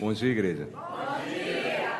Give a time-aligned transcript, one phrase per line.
[0.00, 0.68] Bom dia, igreja.
[0.72, 1.90] Bom dia.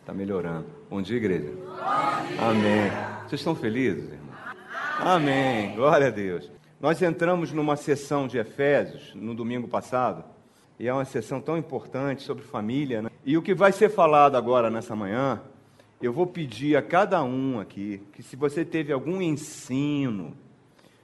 [0.00, 0.66] Está melhorando.
[0.88, 1.50] Bom dia, igreja.
[1.50, 2.40] Bom dia.
[2.40, 2.90] Amém.
[3.26, 4.28] Vocês estão felizes, irmão?
[5.00, 5.74] Amém.
[5.74, 6.48] Glória a Deus.
[6.80, 10.22] Nós entramos numa sessão de Efésios no domingo passado,
[10.78, 13.10] e é uma sessão tão importante sobre família, né?
[13.24, 15.42] E o que vai ser falado agora nessa manhã,
[16.00, 20.36] eu vou pedir a cada um aqui que se você teve algum ensino,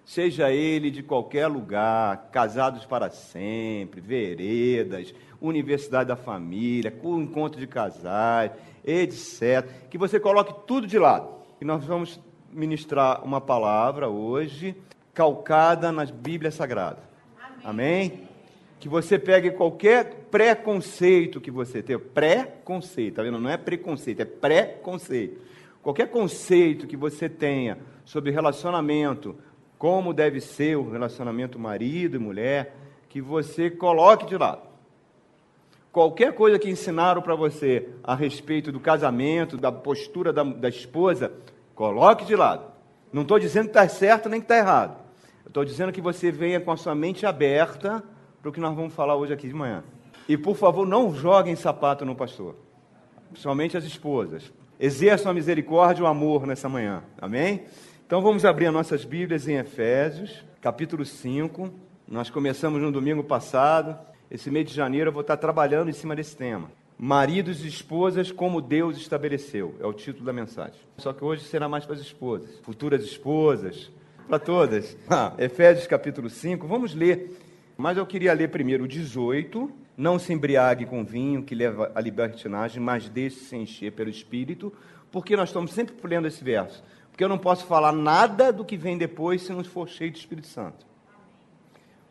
[0.04, 8.50] seja ele de qualquer lugar, casados para sempre, veredas, universidade da família, encontro de casais,
[8.84, 9.66] etc.
[9.88, 11.28] Que você coloque tudo de lado.
[11.60, 12.20] E nós vamos
[12.52, 14.76] ministrar uma palavra hoje
[15.12, 17.04] calcada nas Bíblias Sagradas.
[17.62, 18.10] Amém?
[18.12, 18.28] Amém?
[18.80, 23.38] Que você pegue qualquer preconceito que você tenha, preconceito, tá vendo?
[23.38, 25.40] Não é preconceito, é preconceito.
[25.82, 29.36] Qualquer conceito que você tenha sobre relacionamento,
[29.84, 32.74] como deve ser o relacionamento marido e mulher,
[33.06, 34.62] que você coloque de lado
[35.92, 41.34] qualquer coisa que ensinaram para você a respeito do casamento, da postura da, da esposa,
[41.74, 42.64] coloque de lado.
[43.12, 44.96] Não estou dizendo que está certo nem que está errado.
[45.46, 48.02] Estou dizendo que você venha com a sua mente aberta
[48.40, 49.84] para o que nós vamos falar hoje aqui de manhã.
[50.26, 52.56] E, por favor, não joguem sapato no pastor,
[53.30, 54.50] principalmente as esposas.
[54.80, 57.02] Exerçam a misericórdia e o amor nessa manhã.
[57.20, 57.66] Amém?
[58.14, 61.68] Então vamos abrir as nossas Bíblias em Efésios, capítulo 5.
[62.06, 63.98] Nós começamos no domingo passado.
[64.30, 66.70] Esse mês de janeiro eu vou estar trabalhando em cima desse tema.
[66.96, 70.80] Maridos e esposas como Deus estabeleceu, é o título da mensagem.
[70.96, 73.90] Só que hoje será mais para as esposas, futuras esposas,
[74.28, 74.96] para todas.
[75.10, 77.36] Ah, Efésios capítulo 5, vamos ler.
[77.76, 79.68] Mas eu queria ler primeiro o 18.
[79.96, 84.72] Não se embriague com vinho que leva à libertinagem, mas deixe-se encher pelo Espírito.
[85.10, 86.80] Porque nós estamos sempre lendo esse verso?
[87.14, 90.16] Porque eu não posso falar nada do que vem depois se não for cheio do
[90.16, 90.84] Espírito Santo.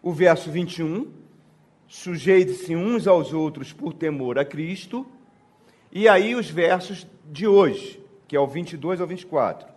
[0.01, 1.11] O verso 21
[1.89, 5.05] sujeite-se uns aos outros por temor a Cristo.
[5.91, 9.67] E aí os versos de hoje, que é o 22 ao 24.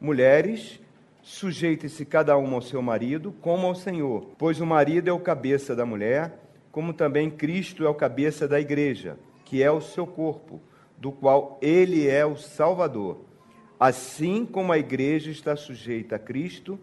[0.00, 0.80] Mulheres,
[1.22, 5.76] sujeitem-se cada uma ao seu marido, como ao Senhor, pois o marido é o cabeça
[5.76, 6.38] da mulher,
[6.72, 10.58] como também Cristo é o cabeça da igreja, que é o seu corpo,
[10.96, 13.33] do qual ele é o Salvador.
[13.78, 16.78] Assim como a igreja está sujeita a Cristo,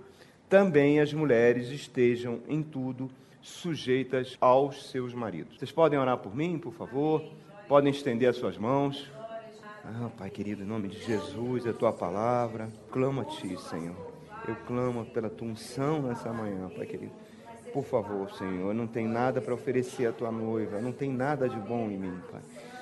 [0.49, 3.09] também as mulheres estejam em tudo
[3.41, 5.57] sujeitas aos seus maridos.
[5.57, 7.23] Vocês podem orar por mim, por favor?
[7.67, 9.09] Podem estender as suas mãos.
[9.83, 12.69] Ah, Pai querido, em nome de Jesus, é a tua palavra.
[12.91, 13.95] Clamo a ti, Senhor.
[14.47, 17.13] Eu clamo pela tua unção nessa manhã, Pai querido.
[17.73, 21.57] Por favor, Senhor, não tenho nada para oferecer à tua noiva, não tem nada de
[21.57, 22.41] bom em mim, Pai.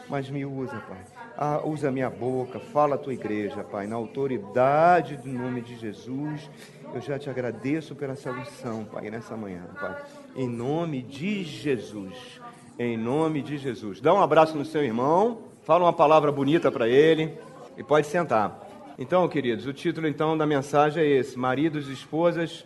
[0.10, 1.06] Mas me usa, Pai.
[1.38, 6.50] Ah, usa minha boca, fala a tua igreja, Pai, na autoridade do nome de Jesus.
[6.94, 9.96] Eu já te agradeço pela salvação, Pai, nessa manhã, Pai
[10.36, 12.40] em nome de Jesus.
[12.78, 14.00] Em nome de Jesus.
[14.00, 17.38] Dá um abraço no seu irmão, fala uma palavra bonita para ele
[17.78, 18.68] e pode sentar.
[18.98, 22.66] Então, queridos, o título então da mensagem é esse: Maridos e esposas,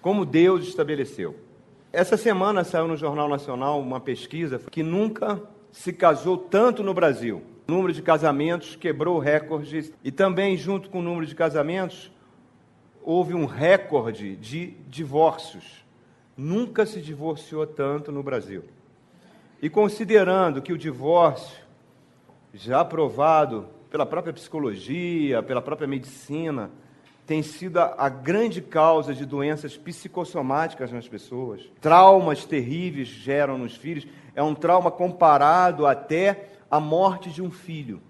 [0.00, 1.36] como Deus estabeleceu.
[1.92, 5.40] Essa semana saiu no Jornal Nacional uma pesquisa que nunca
[5.74, 7.42] se casou tanto no Brasil.
[7.66, 12.12] O número de casamentos quebrou recordes e também, junto com o número de casamentos,
[13.02, 15.84] houve um recorde de divórcios.
[16.36, 18.62] Nunca se divorciou tanto no Brasil.
[19.60, 21.58] E considerando que o divórcio,
[22.52, 26.70] já aprovado pela própria psicologia, pela própria medicina,
[27.26, 34.06] tem sido a, grande causa de doenças psicossomáticas nas pessoas, traumas terríveis geram nos filhos,
[34.34, 38.02] é um trauma comparado até à morte de um filho,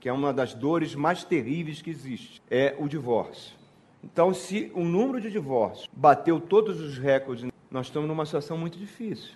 [0.00, 3.56] que é uma das dores mais terríveis que existe, é o divórcio.
[4.02, 8.78] Então, se o número de divórcios bateu todos os recordes nós estamos numa situação muito
[8.78, 9.34] difícil.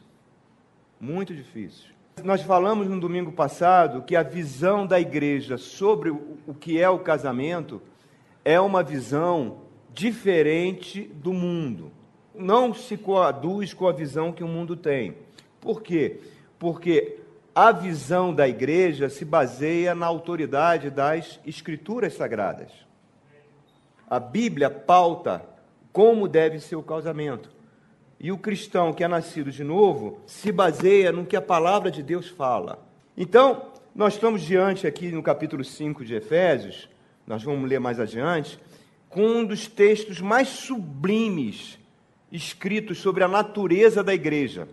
[1.00, 1.91] Muito difícil.
[2.22, 6.98] Nós falamos no domingo passado que a visão da igreja sobre o que é o
[6.98, 7.82] casamento
[8.44, 9.58] é uma visão
[9.92, 11.91] diferente do mundo.
[12.34, 15.16] Não se coaduz com a visão que o mundo tem.
[15.60, 16.21] Por quê?
[16.59, 17.19] Porque
[17.54, 22.71] a visão da igreja se baseia na autoridade das escrituras sagradas.
[24.09, 25.45] A Bíblia pauta
[25.92, 27.51] como deve ser o casamento.
[28.18, 32.03] E o cristão que é nascido de novo se baseia no que a palavra de
[32.03, 32.86] Deus fala.
[33.16, 36.89] Então, nós estamos diante aqui no capítulo 5 de Efésios,
[37.27, 38.59] nós vamos ler mais adiante,
[39.09, 41.78] com um dos textos mais sublimes
[42.30, 44.68] escritos sobre a natureza da igreja,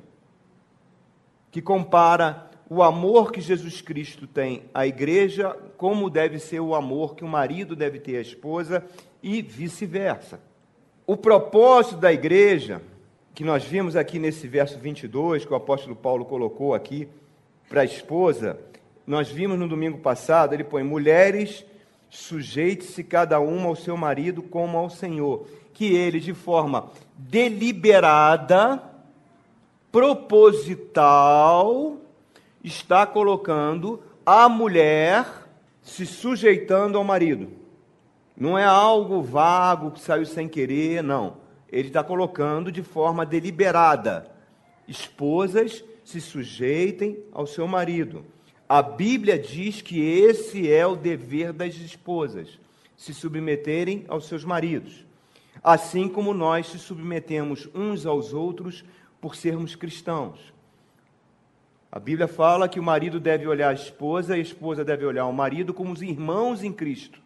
[1.57, 7.15] que compara o amor que Jesus Cristo tem à igreja, como deve ser o amor
[7.15, 8.86] que o marido deve ter à esposa
[9.24, 10.39] e vice-versa.
[11.07, 12.80] O propósito da igreja
[13.33, 17.09] que nós vimos aqui nesse verso 22, que o apóstolo Paulo colocou aqui,
[17.68, 18.59] para a esposa,
[19.07, 21.65] nós vimos no domingo passado, ele põe: mulheres,
[22.07, 25.48] sujeite-se cada uma ao seu marido como ao Senhor.
[25.74, 28.87] Que ele, de forma deliberada,
[29.92, 31.98] proposital,
[32.63, 35.25] está colocando a mulher
[35.81, 37.50] se sujeitando ao marido.
[38.36, 41.38] Não é algo vago que saiu sem querer, não.
[41.72, 44.30] Ele está colocando de forma deliberada.
[44.88, 48.25] Esposas se sujeitem ao seu marido.
[48.69, 52.60] A Bíblia diz que esse é o dever das esposas,
[52.98, 55.06] se submeterem aos seus maridos.
[55.63, 58.83] Assim como nós se submetemos uns aos outros
[59.27, 60.39] por sermos cristãos.
[61.91, 65.25] A Bíblia fala que o marido deve olhar a esposa e a esposa deve olhar
[65.25, 67.19] o marido como os irmãos em Cristo.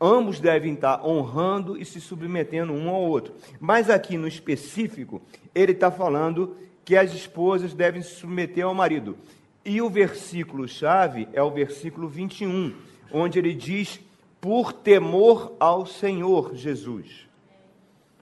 [0.00, 3.34] Ambos devem estar honrando e se submetendo um ao outro.
[3.60, 5.20] Mas aqui no específico,
[5.54, 9.18] ele está falando que as esposas devem se submeter ao marido.
[9.66, 12.74] E o versículo-chave é o versículo 21,
[13.12, 14.00] onde ele diz:
[14.40, 17.28] por temor ao Senhor Jesus.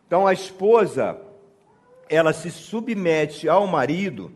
[0.08, 1.16] Então a esposa,
[2.12, 4.30] ela se submete ao marido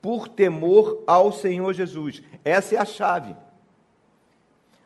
[0.00, 2.22] por temor ao Senhor Jesus.
[2.42, 3.36] Essa é a chave.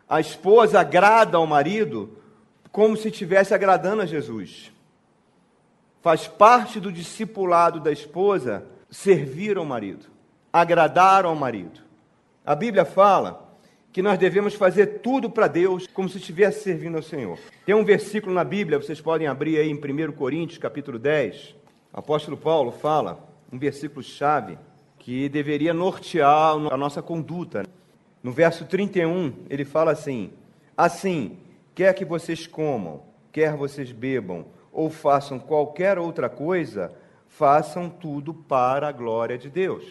[0.08, 2.18] A esposa agrada ao marido
[2.72, 4.72] como se estivesse agradando a Jesus.
[6.02, 10.06] Faz parte do discipulado da esposa servir ao marido,
[10.52, 11.80] agradar ao marido.
[12.44, 13.48] A Bíblia fala
[13.92, 17.38] que nós devemos fazer tudo para Deus como se estivesse servindo ao Senhor.
[17.64, 21.57] Tem um versículo na Bíblia, vocês podem abrir aí em 1 Coríntios, capítulo 10.
[21.93, 23.19] O apóstolo Paulo fala,
[23.50, 24.58] um versículo chave,
[24.99, 27.64] que deveria nortear a nossa conduta.
[28.23, 30.31] No verso 31, ele fala assim:
[30.76, 31.38] Assim,
[31.75, 33.02] quer que vocês comam,
[33.32, 36.93] quer vocês bebam, ou façam qualquer outra coisa,
[37.26, 39.85] façam tudo para a glória de Deus.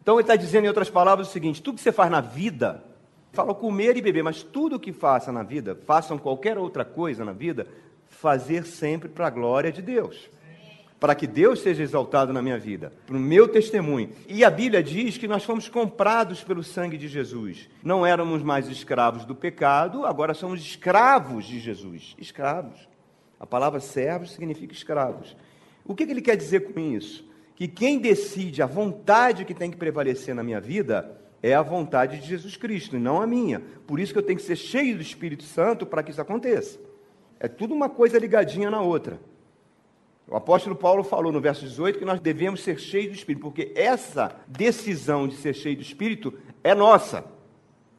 [0.00, 2.84] Então ele está dizendo, em outras palavras, o seguinte: tudo que você faz na vida,
[3.32, 7.32] fala comer e beber, mas tudo que faça na vida, façam qualquer outra coisa na
[7.32, 7.66] vida,
[8.06, 10.30] fazer sempre para a glória de Deus
[11.00, 14.10] para que Deus seja exaltado na minha vida, para o meu testemunho.
[14.28, 17.68] E a Bíblia diz que nós fomos comprados pelo sangue de Jesus.
[17.82, 22.16] Não éramos mais escravos do pecado, agora somos escravos de Jesus.
[22.18, 22.88] Escravos.
[23.38, 25.36] A palavra servos significa escravos.
[25.84, 27.26] O que, que ele quer dizer com isso?
[27.54, 32.18] Que quem decide a vontade que tem que prevalecer na minha vida é a vontade
[32.18, 33.62] de Jesus Cristo, e não a minha.
[33.86, 36.80] Por isso que eu tenho que ser cheio do Espírito Santo para que isso aconteça.
[37.38, 39.20] É tudo uma coisa ligadinha na outra.
[40.30, 43.72] O apóstolo Paulo falou no verso 18 que nós devemos ser cheios do Espírito, porque
[43.74, 47.24] essa decisão de ser cheio do Espírito é nossa.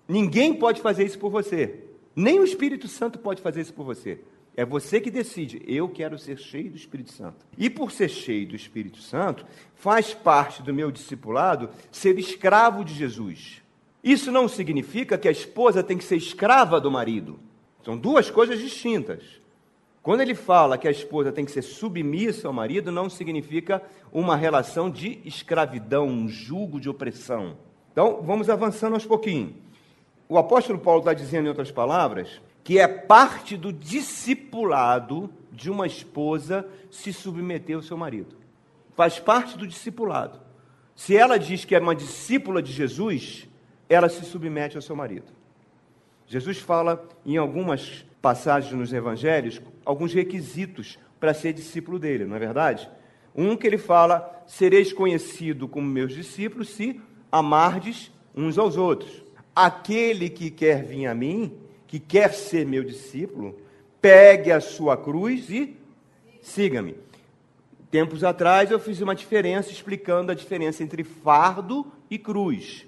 [0.08, 1.84] Ninguém pode fazer isso por você.
[2.16, 4.20] Nem o Espírito Santo pode fazer isso por você.
[4.56, 5.62] É você que decide.
[5.66, 7.46] Eu quero ser cheio do Espírito Santo.
[7.58, 12.94] E por ser cheio do Espírito Santo, faz parte do meu discipulado ser escravo de
[12.94, 13.64] Jesus.
[14.04, 17.40] Isso não significa que a esposa tem que ser escrava do marido.
[17.84, 19.39] São duas coisas distintas.
[20.10, 23.80] Quando ele fala que a esposa tem que ser submissa ao marido, não significa
[24.12, 27.56] uma relação de escravidão, um julgo de opressão.
[27.92, 29.54] Então, vamos avançando aos pouquinhos.
[30.28, 35.86] O apóstolo Paulo está dizendo, em outras palavras, que é parte do discipulado de uma
[35.86, 38.36] esposa se submeter ao seu marido.
[38.96, 40.40] Faz parte do discipulado.
[40.96, 43.48] Se ela diz que é uma discípula de Jesus,
[43.88, 45.32] ela se submete ao seu marido.
[46.26, 52.40] Jesus fala em algumas passagens nos evangelhos alguns requisitos para ser discípulo dele, não é
[52.40, 52.90] verdade?
[53.36, 57.00] Um que ele fala: sereis conhecido como meus discípulos se
[57.32, 59.24] amardes uns aos outros.
[59.56, 61.54] Aquele que quer vir a mim,
[61.88, 63.58] que quer ser meu discípulo,
[64.02, 65.76] pegue a sua cruz e
[66.42, 66.96] siga-me.
[67.92, 72.86] Tempos atrás eu fiz uma diferença explicando a diferença entre fardo e cruz.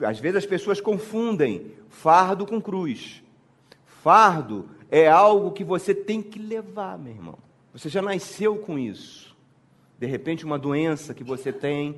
[0.00, 3.22] Às vezes as pessoas confundem fardo com cruz.
[4.02, 7.38] Fardo é algo que você tem que levar, meu irmão.
[7.72, 9.36] Você já nasceu com isso.
[9.98, 11.96] De repente, uma doença que você tem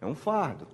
[0.00, 0.66] é um fardo.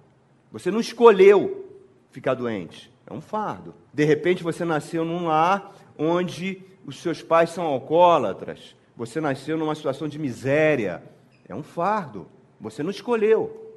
[0.51, 1.69] Você não escolheu
[2.11, 3.75] ficar doente, é um fardo.
[3.93, 8.75] De repente, você nasceu num lar onde os seus pais são alcoólatras.
[8.97, 11.03] Você nasceu numa situação de miséria,
[11.49, 12.27] é um fardo.
[12.61, 13.75] Você não escolheu.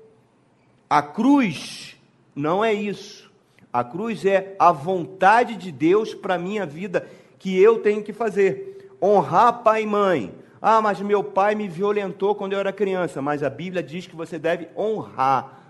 [0.89, 1.97] A cruz
[2.35, 3.31] não é isso.
[3.73, 7.09] A cruz é a vontade de Deus para a minha vida
[7.45, 8.89] que eu tenho que fazer.
[8.99, 10.33] Honrar pai e mãe.
[10.59, 13.21] Ah, mas meu pai me violentou quando eu era criança.
[13.21, 15.61] Mas a Bíblia diz que você deve honrar.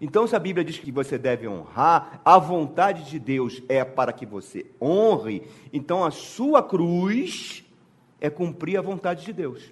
[0.00, 4.10] Então, se a Bíblia diz que você deve honrar, a vontade de Deus é para
[4.10, 5.42] que você honre.
[5.70, 7.62] Então, a sua cruz
[8.18, 9.70] é cumprir a vontade de Deus.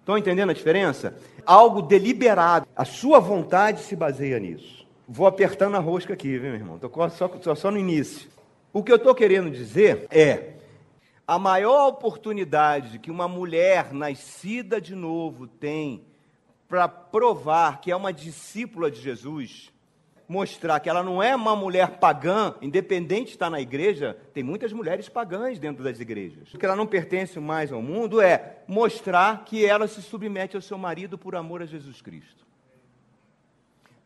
[0.00, 1.18] Estão entendendo a diferença?
[1.44, 2.66] Algo deliberado.
[2.74, 4.86] A sua vontade se baseia nisso.
[5.06, 6.76] Vou apertando a rosca aqui, viu, meu irmão?
[6.76, 8.26] Estou só, só no início.
[8.72, 10.54] O que eu estou querendo dizer é:
[11.26, 16.04] a maior oportunidade que uma mulher nascida de novo tem
[16.68, 19.72] para provar que é uma discípula de Jesus,
[20.28, 24.72] mostrar que ela não é uma mulher pagã, independente de estar na igreja, tem muitas
[24.72, 26.50] mulheres pagãs dentro das igrejas.
[26.50, 30.76] Que ela não pertence mais ao mundo é mostrar que ela se submete ao seu
[30.78, 32.44] marido por amor a Jesus Cristo.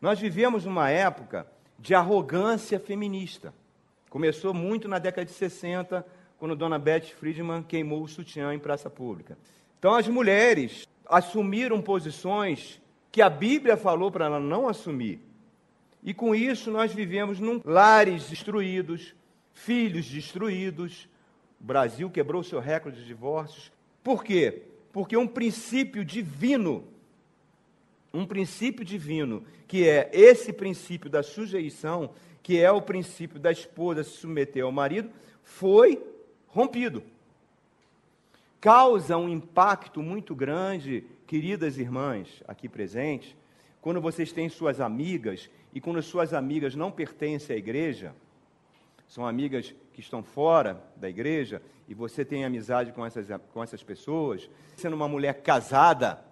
[0.01, 1.47] Nós vivemos numa época
[1.77, 3.53] de arrogância feminista.
[4.09, 6.05] Começou muito na década de 60,
[6.39, 9.37] quando Dona Beth Friedman queimou o sutiã em praça pública.
[9.77, 12.81] Então as mulheres assumiram posições
[13.11, 15.19] que a Bíblia falou para ela não assumir.
[16.01, 19.13] E com isso nós vivemos num lares destruídos,
[19.53, 21.09] filhos destruídos.
[21.59, 23.71] O Brasil quebrou seu recorde de divórcios.
[24.01, 24.63] Por quê?
[24.93, 26.87] Porque um princípio divino,
[28.13, 34.03] um princípio divino, que é esse princípio da sujeição, que é o princípio da esposa
[34.03, 35.09] se submeter ao marido,
[35.43, 36.01] foi
[36.49, 37.03] rompido.
[38.59, 43.35] Causa um impacto muito grande, queridas irmãs aqui presentes,
[43.81, 48.13] quando vocês têm suas amigas e quando suas amigas não pertencem à igreja,
[49.07, 53.81] são amigas que estão fora da igreja e você tem amizade com essas, com essas
[53.81, 56.23] pessoas, sendo uma mulher casada,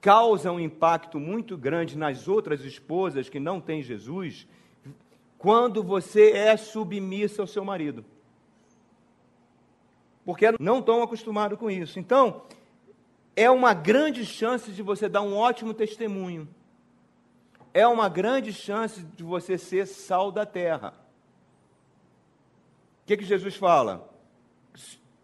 [0.00, 4.46] causa um impacto muito grande nas outras esposas que não têm Jesus,
[5.38, 8.04] quando você é submissa ao seu marido.
[10.28, 11.98] Porque não estão acostumados com isso.
[11.98, 12.42] Então,
[13.34, 16.46] é uma grande chance de você dar um ótimo testemunho
[17.78, 20.94] é uma grande chance de você ser sal da terra.
[23.02, 24.12] O que, que Jesus fala?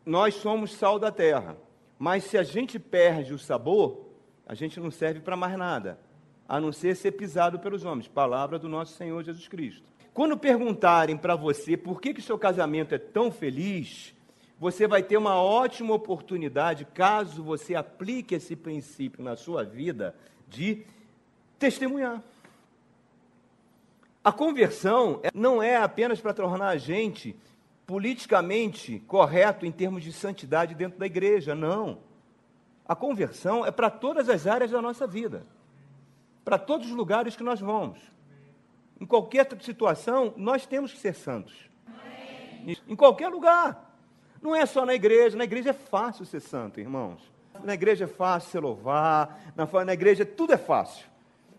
[0.06, 1.56] Nós somos sal da terra,
[1.98, 4.06] mas se a gente perde o sabor,
[4.46, 5.98] a gente não serve para mais nada,
[6.48, 8.06] a não ser ser pisado pelos homens.
[8.06, 9.82] Palavra do nosso Senhor Jesus Cristo.
[10.12, 14.13] Quando perguntarem para você por que, que seu casamento é tão feliz,
[14.58, 20.14] você vai ter uma ótima oportunidade, caso você aplique esse princípio na sua vida,
[20.48, 20.84] de
[21.58, 22.22] testemunhar.
[24.22, 27.36] A conversão não é apenas para tornar a gente
[27.86, 31.98] politicamente correto em termos de santidade dentro da igreja, não.
[32.86, 35.46] A conversão é para todas as áreas da nossa vida,
[36.44, 37.98] para todos os lugares que nós vamos.
[39.00, 41.54] Em qualquer situação, nós temos que ser santos.
[42.88, 43.93] Em qualquer lugar.
[44.44, 45.36] Não é só na igreja.
[45.38, 47.32] Na igreja é fácil ser santo, irmãos.
[47.64, 49.52] Na igreja é fácil se louvar.
[49.56, 51.06] Na, na igreja tudo é fácil.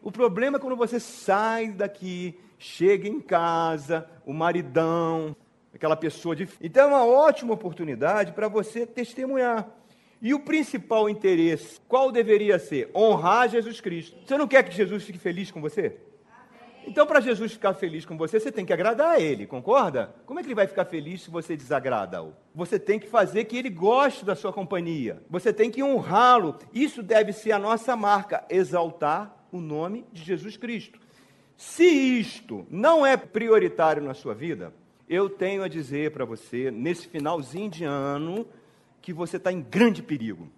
[0.04, 5.36] O problema é quando você sai daqui chega em casa, o maridão,
[5.74, 6.48] aquela pessoa de.
[6.62, 9.68] Então é uma ótima oportunidade para você testemunhar.
[10.22, 12.89] E o principal interesse, qual deveria ser?
[12.96, 14.15] Honrar Jesus Cristo.
[14.25, 15.98] Você não quer que Jesus fique feliz com você?
[16.88, 20.15] Então, para Jesus ficar feliz com você, você tem que agradar a Ele, concorda?
[20.25, 22.34] Como é que Ele vai ficar feliz se você desagrada-o?
[22.54, 25.22] Você tem que fazer que Ele goste da sua companhia.
[25.30, 26.58] Você tem que honrá-lo.
[26.74, 31.00] Isso deve ser a nossa marca, exaltar o nome de Jesus Cristo.
[31.58, 34.74] Se isto não é prioritário na sua vida,
[35.08, 38.46] eu tenho a dizer para você, nesse finalzinho de ano,
[39.01, 40.50] que você está em grande perigo.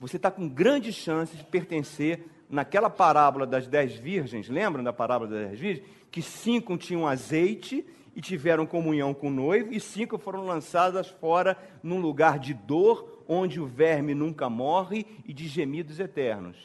[0.00, 5.30] Você está com grande chance de pertencer naquela parábola das dez virgens, lembram da parábola
[5.30, 5.88] das dez virgens?
[6.10, 11.56] Que cinco tinham azeite e tiveram comunhão com o noivo, e cinco foram lançadas fora
[11.82, 16.56] num lugar de dor, onde o verme nunca morre, e de gemidos eternos.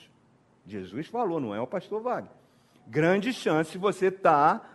[0.65, 2.33] Jesus falou, não é o pastor Wagner.
[2.85, 4.69] Grande chance você estar tá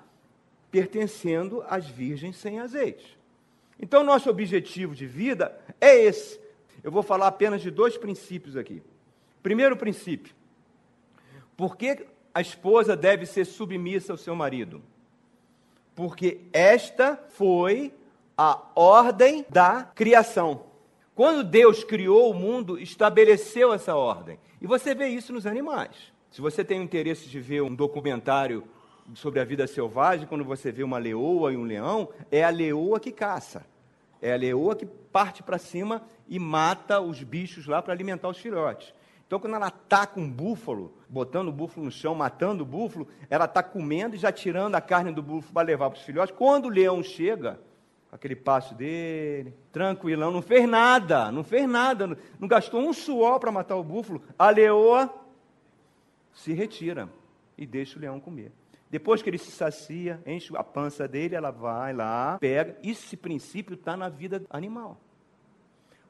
[0.71, 3.19] pertencendo às virgens sem azeite.
[3.79, 6.41] Então, nosso objetivo de vida é esse.
[6.83, 8.83] Eu vou falar apenas de dois princípios aqui.
[9.43, 10.35] Primeiro princípio:
[11.63, 12.05] por que
[12.35, 14.83] a esposa deve ser submissa ao seu marido?
[15.95, 17.95] Porque esta foi
[18.37, 20.65] a ordem da criação.
[21.15, 24.41] Quando Deus criou o mundo, estabeleceu essa ordem.
[24.61, 26.13] E você vê isso nos animais.
[26.33, 28.65] Se você tem o interesse de ver um documentário
[29.15, 32.99] sobre a vida selvagem, quando você vê uma leoa e um leão, é a leoa
[32.99, 33.65] que caça.
[34.21, 38.39] É a leoa que parte para cima e mata os bichos lá para alimentar os
[38.39, 38.93] filhotes.
[39.33, 43.47] Então, quando ela ataca um búfalo, botando o búfalo no chão, matando o búfalo, ela
[43.47, 46.37] está comendo e já tirando a carne do búfalo para levar para os filhotes.
[46.37, 47.59] Quando o leão chega,
[48.13, 53.51] aquele passo dele, tranquilão, não fez nada, não fez nada, não gastou um suor para
[53.51, 54.23] matar o búfalo.
[54.39, 55.11] A leoa
[56.35, 57.09] se retira
[57.57, 58.53] e deixa o leão comer.
[58.91, 62.77] Depois que ele se sacia, enche a pança dele, ela vai lá, pega.
[62.83, 65.01] Esse princípio está na vida animal.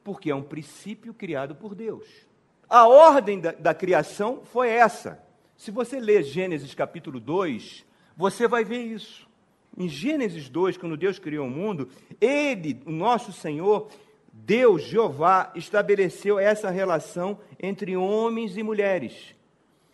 [0.03, 2.32] Porque é um princípio criado por Deus.
[2.73, 5.23] A ordem da, da criação foi essa.
[5.55, 7.85] Se você ler Gênesis capítulo 2,
[8.17, 9.29] você vai ver isso.
[9.77, 11.87] Em Gênesis 2, quando Deus criou o mundo,
[12.19, 13.89] Ele, o nosso Senhor,
[14.33, 19.35] Deus, Jeová, estabeleceu essa relação entre homens e mulheres.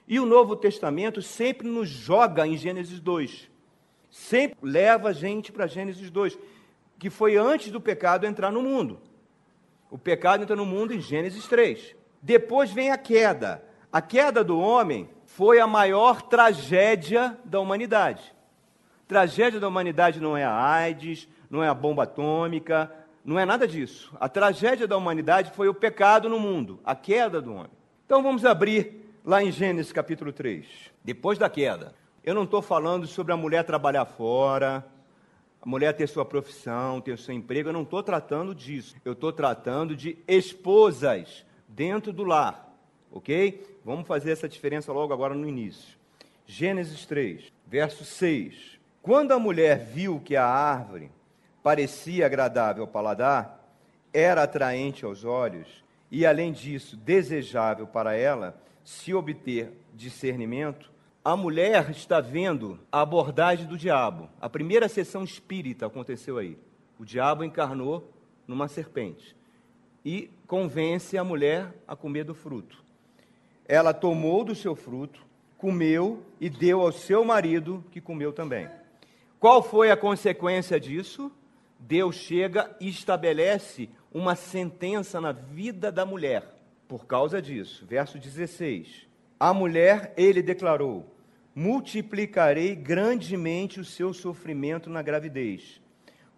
[0.08, 3.50] E o Novo Testamento sempre nos joga em Gênesis 2.
[4.10, 6.40] Sempre leva a gente para Gênesis 2,
[6.98, 9.02] que foi antes do pecado entrar no mundo.
[9.92, 11.99] O pecado entra no mundo em Gênesis 3.
[12.22, 13.64] Depois vem a queda.
[13.92, 18.34] A queda do homem foi a maior tragédia da humanidade.
[19.08, 22.92] Tragédia da humanidade não é a AIDS, não é a bomba atômica,
[23.24, 24.16] não é nada disso.
[24.20, 27.72] A tragédia da humanidade foi o pecado no mundo, a queda do homem.
[28.06, 30.66] Então vamos abrir lá em Gênesis capítulo 3.
[31.04, 31.94] Depois da queda.
[32.24, 34.86] Eu não estou falando sobre a mulher trabalhar fora,
[35.62, 38.96] a mulher ter sua profissão, ter seu emprego, eu não estou tratando disso.
[39.04, 42.76] Eu estou tratando de esposas dentro do lar,
[43.12, 43.80] ok?
[43.86, 45.98] Vamos fazer essa diferença logo agora no início.
[46.46, 48.80] Gênesis 3, verso 6.
[49.02, 51.12] Quando a mulher viu que a árvore
[51.64, 53.64] parecia agradável ao paladar,
[54.12, 60.92] era atraente aos olhos e, além disso, desejável para ela se obter discernimento,
[61.24, 64.28] a mulher está vendo a abordagem do diabo.
[64.42, 66.58] A primeira sessão espírita aconteceu aí.
[66.98, 68.12] O diabo encarnou
[68.48, 69.36] numa serpente
[70.04, 72.84] e convence a mulher a comer do fruto.
[73.68, 75.26] Ela tomou do seu fruto,
[75.58, 78.70] comeu e deu ao seu marido, que comeu também.
[79.40, 81.32] Qual foi a consequência disso?
[81.80, 86.44] Deus chega e estabelece uma sentença na vida da mulher
[86.88, 87.86] por causa disso.
[87.86, 89.08] Verso 16.
[89.40, 91.06] A mulher, ele declarou:
[91.56, 95.80] multiplicarei grandemente o seu sofrimento na gravidez.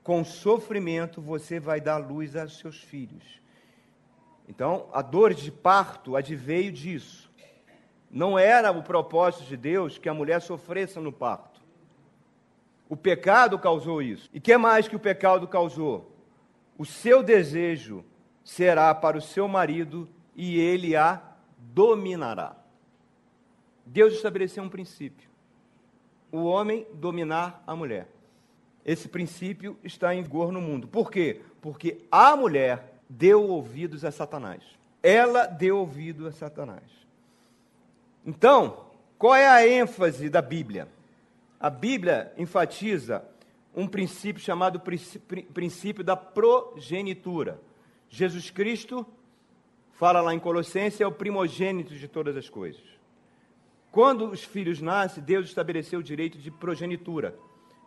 [0.03, 3.41] Com sofrimento você vai dar luz aos seus filhos.
[4.47, 7.31] Então, a dor de parto adveio disso.
[8.09, 11.61] Não era o propósito de Deus que a mulher sofresse no parto.
[12.89, 14.29] O pecado causou isso.
[14.33, 16.11] E que mais que o pecado causou?
[16.77, 18.03] O seu desejo
[18.43, 21.21] será para o seu marido e ele a
[21.57, 22.57] dominará.
[23.85, 25.29] Deus estabeleceu um princípio:
[26.31, 28.09] o homem dominar a mulher.
[28.83, 30.87] Esse princípio está em vigor no mundo.
[30.87, 31.41] Por quê?
[31.61, 34.63] Porque a mulher deu ouvidos a Satanás.
[35.03, 36.83] Ela deu ouvido a Satanás.
[38.25, 38.85] Então,
[39.17, 40.87] qual é a ênfase da Bíblia?
[41.59, 43.23] A Bíblia enfatiza
[43.75, 44.81] um princípio chamado
[45.53, 47.59] princípio da progenitura.
[48.09, 49.05] Jesus Cristo,
[49.93, 52.83] fala lá em Colossenses, é o primogênito de todas as coisas.
[53.91, 57.35] Quando os filhos nascem, Deus estabeleceu o direito de progenitura,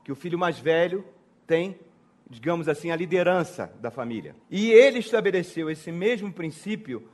[0.04, 1.04] que o filho mais velho
[1.46, 1.78] tem,
[2.28, 4.34] digamos assim, a liderança da família.
[4.50, 7.08] E ele estabeleceu esse mesmo princípio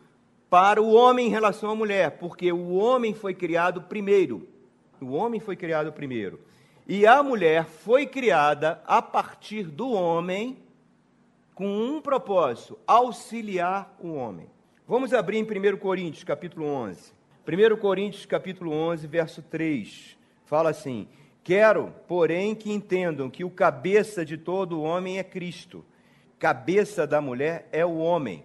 [0.49, 4.49] para o homem em relação à mulher, porque o homem foi criado primeiro.
[5.01, 6.40] O homem foi criado primeiro.
[6.87, 10.59] E a mulher foi criada a partir do homem
[11.55, 14.49] com um propósito: auxiliar o homem.
[14.88, 17.12] Vamos abrir em 1 Coríntios, capítulo 11.
[17.46, 20.18] 1 Coríntios, capítulo 11, verso 3.
[20.44, 21.07] Fala assim:
[21.42, 25.85] Quero, porém, que entendam que o cabeça de todo homem é Cristo,
[26.38, 28.44] cabeça da mulher é o homem,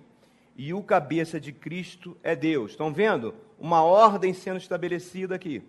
[0.56, 2.72] e o cabeça de Cristo é Deus.
[2.72, 3.36] Estão vendo?
[3.60, 5.62] Uma ordem sendo estabelecida aqui.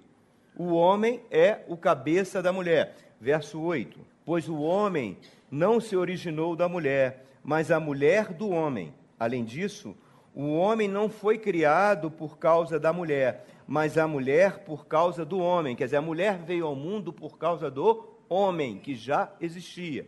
[0.57, 2.97] O homem é o cabeça da mulher.
[3.21, 5.19] Verso 8: Pois o homem
[5.51, 8.95] não se originou da mulher, mas a mulher do homem.
[9.19, 9.97] Além disso,
[10.37, 15.39] o homem não foi criado por causa da mulher, mas a mulher por causa do
[15.39, 15.75] homem.
[15.75, 20.07] Quer dizer, a mulher veio ao mundo por causa do homem, que já existia.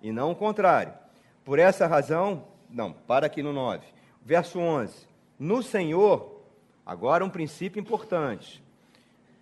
[0.00, 0.94] E não o contrário.
[1.44, 3.84] Por essa razão, não, para aqui no 9.
[4.24, 5.06] Verso 11.
[5.38, 6.40] No Senhor,
[6.84, 8.64] agora um princípio importante.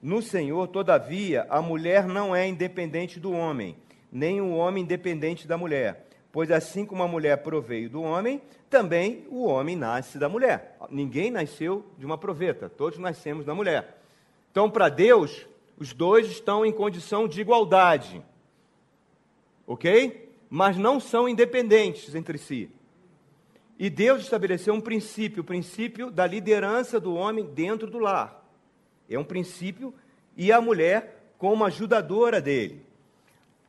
[0.02, 3.76] No Senhor, todavia, a mulher não é independente do homem,
[4.10, 6.03] nem o homem independente da mulher.
[6.34, 10.76] Pois assim como a mulher proveio do homem, também o homem nasce da mulher.
[10.90, 14.02] Ninguém nasceu de uma proveta, todos nascemos da mulher.
[14.50, 15.46] Então, para Deus,
[15.78, 18.20] os dois estão em condição de igualdade.
[19.64, 20.28] Ok?
[20.50, 22.68] Mas não são independentes entre si.
[23.78, 28.44] E Deus estabeleceu um princípio, o princípio da liderança do homem dentro do lar.
[29.08, 29.94] É um princípio
[30.36, 32.84] e a mulher como ajudadora dele.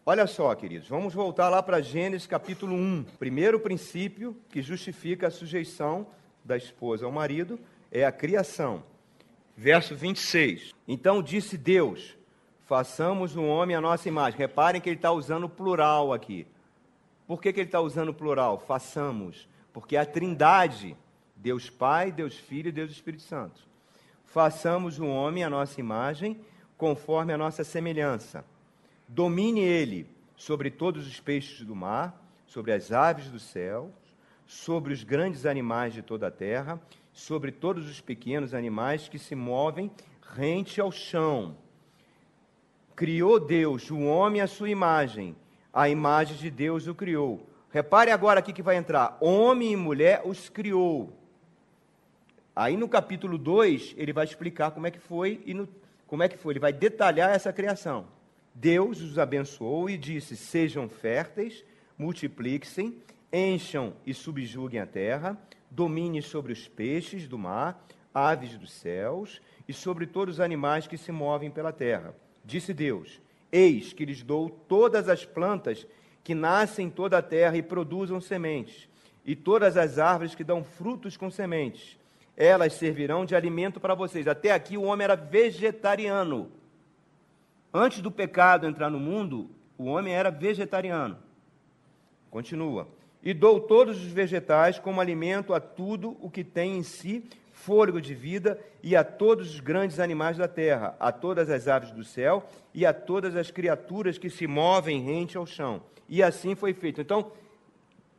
[0.07, 3.05] Olha só, queridos, vamos voltar lá para Gênesis capítulo 1.
[3.17, 6.05] Primeiro princípio que justifica a sujeição
[6.43, 7.59] da esposa ao marido
[7.91, 8.83] é a criação.
[9.57, 10.75] Verso 26.
[10.87, 12.15] Então disse Deus:
[12.65, 14.37] façamos um homem à nossa imagem.
[14.37, 16.45] Reparem que ele está usando plural aqui.
[17.25, 18.59] Por que, que ele está usando plural?
[18.59, 19.49] Façamos.
[19.73, 20.95] porque é a Trindade,
[21.35, 23.59] Deus Pai, Deus Filho e Deus Espírito Santo.
[24.23, 26.39] Façamos o homem à nossa imagem,
[26.77, 28.45] conforme a nossa semelhança.
[29.07, 33.91] Domine ele sobre todos os peixes do mar, sobre as aves do céu,
[34.45, 36.79] sobre os grandes animais de toda a terra,
[37.13, 39.91] sobre todos os pequenos animais que se movem
[40.33, 41.55] rente ao chão.
[42.95, 45.35] Criou Deus o homem à sua imagem,
[45.73, 47.47] a imagem de Deus o criou.
[47.69, 51.13] Repare agora aqui que vai entrar: homem e mulher os criou.
[52.55, 55.67] Aí no capítulo 2, ele vai explicar como é que foi e no,
[56.07, 58.14] como é que foi, ele vai detalhar essa criação.
[58.57, 61.65] Deus os abençoou e disse: Sejam férteis,
[61.97, 62.95] multipliquem,
[63.31, 65.37] encham e subjuguem a terra,
[65.69, 70.97] domine sobre os peixes do mar, aves dos céus e sobre todos os animais que
[70.97, 72.15] se movem pela terra.
[72.45, 73.19] Disse Deus:
[73.51, 75.85] Eis que lhes dou todas as plantas
[76.23, 78.87] que nascem em toda a terra e produzam sementes,
[79.25, 81.99] e todas as árvores que dão frutos com sementes.
[82.37, 84.27] Elas servirão de alimento para vocês.
[84.27, 86.51] Até aqui o homem era vegetariano.
[87.77, 91.17] Antes do pecado entrar no mundo, o homem era vegetariano.
[92.31, 92.87] Continua.
[93.21, 97.99] E dou todos os vegetais como alimento a tudo o que tem em si fôlego
[97.99, 102.05] de vida e a todos os grandes animais da terra, a todas as aves do
[102.05, 105.81] céu e a todas as criaturas que se movem rente ao chão.
[106.07, 107.01] E assim foi feito.
[107.01, 107.29] Então,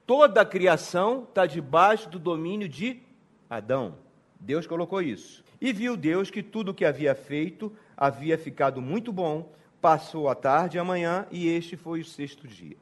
[0.07, 3.01] toda a criação está debaixo do domínio de
[3.49, 3.95] Adão.
[4.39, 5.46] Deus colocou isso.
[5.61, 9.53] E viu Deus que tudo o que havia feito havia ficado muito bom.
[9.81, 12.77] Passou a tarde e a manhã, e este foi o sexto dia.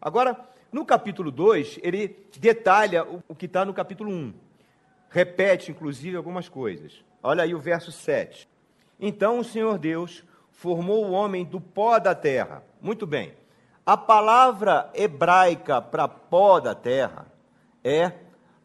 [0.00, 0.38] Agora,
[0.70, 4.14] no capítulo 2, ele detalha o que está no capítulo 1.
[4.14, 4.34] Um
[5.10, 7.04] repete, inclusive, algumas coisas.
[7.22, 8.48] Olha aí o verso 7.
[8.98, 12.62] Então o Senhor Deus formou o homem do pó da terra.
[12.80, 13.34] Muito bem.
[13.84, 17.26] A palavra hebraica para pó da terra
[17.82, 18.12] é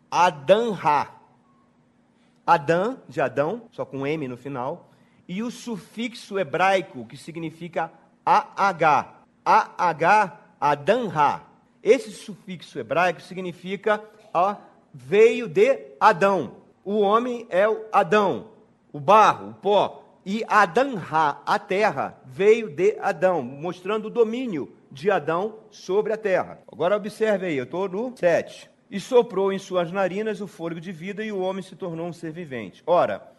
[0.10, 1.15] Adanha.
[2.46, 4.92] Adã, de Adão, só com M no final,
[5.28, 7.92] e o sufixo hebraico que significa
[8.26, 9.14] AH.
[9.44, 11.42] AH, Adanha.
[11.82, 14.02] Esse sufixo hebraico significa
[14.34, 14.58] a
[14.94, 16.58] veio de Adão.
[16.84, 18.48] O homem é o Adão,
[18.94, 20.02] o barro, o pó.
[20.26, 26.60] E Adanha, a terra, veio de Adão, mostrando o domínio de Adão sobre a terra.
[26.72, 28.70] Agora observe aí, eu estou no 7.
[28.90, 32.14] E soprou em suas narinas o fôlego de vida, e o homem se tornou um
[32.14, 32.84] ser vivente.
[32.86, 33.32] Ora,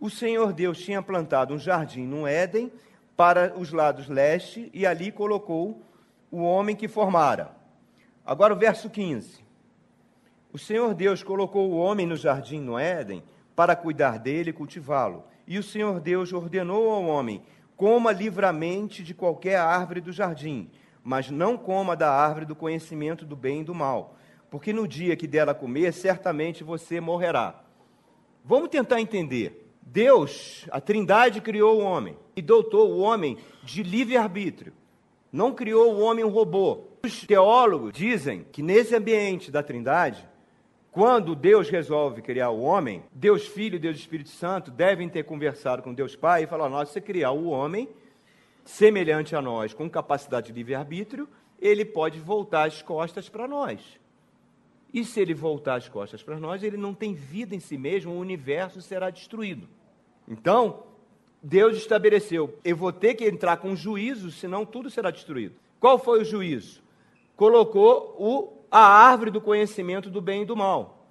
[0.00, 2.72] o Senhor Deus tinha plantado um jardim no Éden
[3.16, 5.82] para os lados leste, e ali colocou
[6.30, 7.50] o homem que formara.
[8.24, 9.42] Agora o verso 15.
[10.52, 13.22] O Senhor Deus colocou o homem no jardim no Éden
[13.56, 15.24] para cuidar dele e cultivá-lo.
[15.46, 17.42] E o Senhor Deus ordenou ao homem:
[17.76, 20.70] coma livremente de qualquer árvore do jardim,
[21.02, 24.16] mas não coma da árvore do conhecimento do bem e do mal,
[24.52, 27.64] porque no dia que dela comer, certamente você morrerá.
[28.44, 29.66] Vamos tentar entender.
[29.80, 34.74] Deus, a Trindade, criou o homem e dotou o homem de livre-arbítrio.
[35.32, 36.82] Não criou o homem um robô.
[37.02, 40.28] Os teólogos dizem que nesse ambiente da Trindade,
[40.90, 45.82] quando Deus resolve criar o homem, Deus Filho e Deus Espírito Santo devem ter conversado
[45.82, 47.88] com Deus Pai e falar: nós, se criar o homem
[48.66, 51.26] semelhante a nós, com capacidade de livre-arbítrio,
[51.58, 54.01] ele pode voltar as costas para nós.
[54.92, 58.12] E se ele voltar as costas para nós, ele não tem vida em si mesmo,
[58.12, 59.68] o universo será destruído.
[60.28, 60.84] Então,
[61.42, 65.54] Deus estabeleceu: eu vou ter que entrar com juízo, senão tudo será destruído.
[65.80, 66.82] Qual foi o juízo?
[67.36, 71.06] Colocou o a árvore do conhecimento do bem e do mal.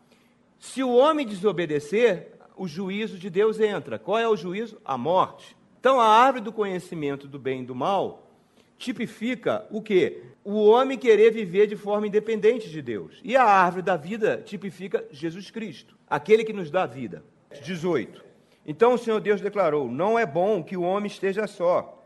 [0.58, 4.00] Se o homem desobedecer, o juízo de Deus entra.
[4.00, 4.82] Qual é o juízo?
[4.84, 5.56] A morte.
[5.80, 8.28] Então, a árvore do conhecimento do bem e do mal
[8.80, 10.24] tipifica o quê?
[10.43, 13.19] O homem querer viver de forma independente de Deus.
[13.23, 17.23] E a árvore da vida tipifica Jesus Cristo, aquele que nos dá vida.
[17.63, 18.23] 18.
[18.65, 22.01] Então o Senhor Deus declarou: Não é bom que o homem esteja só.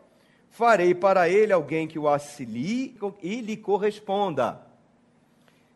[0.49, 4.61] Farei para ele alguém que o auxilie e lhe corresponda.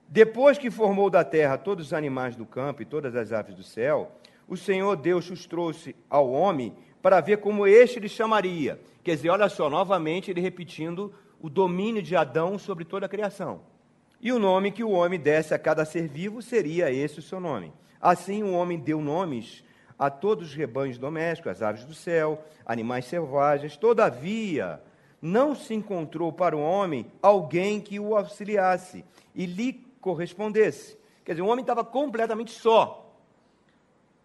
[0.08, 3.62] Depois que formou da terra todos os animais do campo e todas as aves do
[3.62, 4.12] céu,
[4.48, 8.80] o Senhor Deus os trouxe ao homem para ver como este lhe chamaria.
[9.04, 13.62] Quer dizer, olha só, novamente ele repetindo o domínio de Adão sobre toda a criação.
[14.22, 17.40] E o nome que o homem desse a cada ser vivo seria esse o seu
[17.40, 17.72] nome.
[18.02, 19.64] Assim o homem deu nomes
[19.98, 23.78] a todos os rebanhos domésticos, as aves do céu, animais selvagens.
[23.78, 24.82] Todavia,
[25.22, 29.04] não se encontrou para o homem alguém que o auxiliasse
[29.36, 30.98] e lhe correspondesse.
[31.24, 33.14] Quer dizer, o homem estava completamente só.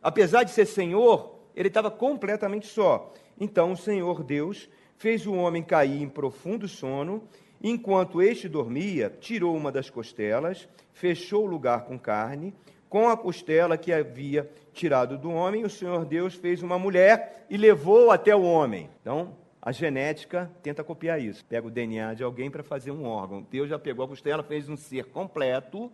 [0.03, 3.13] Apesar de ser senhor, ele estava completamente só.
[3.39, 7.23] Então o Senhor Deus fez o homem cair em profundo sono,
[7.67, 12.53] Enquanto este dormia, tirou uma das costelas, fechou o lugar com carne,
[12.91, 17.57] com a costela que havia tirado do homem, o Senhor Deus fez uma mulher e
[17.57, 18.91] levou até o homem.
[19.01, 21.43] Então, a genética tenta copiar isso.
[21.47, 23.47] Pega o DNA de alguém para fazer um órgão.
[23.51, 25.91] Deus já pegou a costela, fez um ser completo,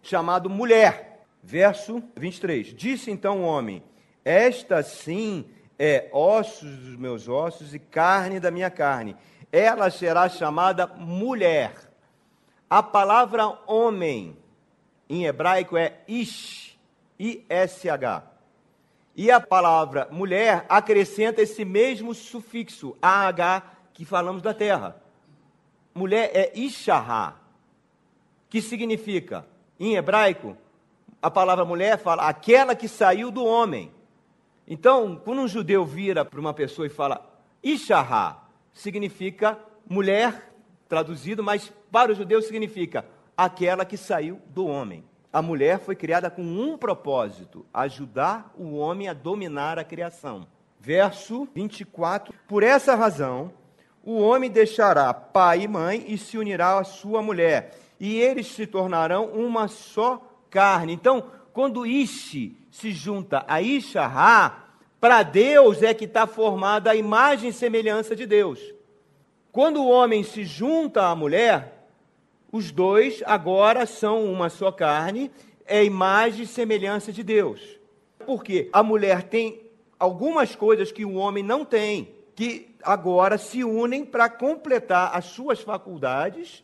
[0.00, 1.24] chamado mulher.
[1.42, 2.68] Verso 23.
[2.74, 3.82] Disse então o homem:
[4.24, 5.46] Esta sim
[5.78, 9.16] é ossos dos meus ossos e carne da minha carne
[9.56, 11.90] ela será chamada mulher.
[12.68, 14.36] A palavra homem
[15.08, 16.76] em hebraico é ish,
[17.18, 18.22] I-S-H.
[19.14, 23.62] E a palavra mulher acrescenta esse mesmo sufixo, AH,
[23.94, 25.00] que falamos da terra.
[25.94, 27.36] Mulher é Ishará,
[28.50, 29.46] que significa,
[29.80, 30.54] em hebraico,
[31.22, 33.90] a palavra mulher fala aquela que saiu do homem.
[34.66, 37.24] Então, quando um judeu vira para uma pessoa e fala
[37.62, 40.52] Ishará, significa mulher,
[40.88, 43.04] traduzido, mas para os judeus significa
[43.36, 45.04] aquela que saiu do homem.
[45.32, 50.46] A mulher foi criada com um propósito: ajudar o homem a dominar a criação.
[50.80, 53.52] Verso 24: Por essa razão,
[54.02, 58.66] o homem deixará pai e mãe e se unirá à sua mulher, e eles se
[58.66, 60.92] tornarão uma só carne.
[60.92, 64.64] Então, quando Ishi se junta a Ishará,
[65.00, 68.60] para Deus é que está formada a imagem e semelhança de Deus.
[69.50, 71.88] Quando o homem se junta à mulher,
[72.52, 75.30] os dois agora são uma só carne,
[75.64, 77.62] é imagem e semelhança de Deus.
[78.26, 79.62] Porque a mulher tem
[79.98, 85.62] algumas coisas que o homem não tem, que agora se unem para completar as suas
[85.62, 86.62] faculdades,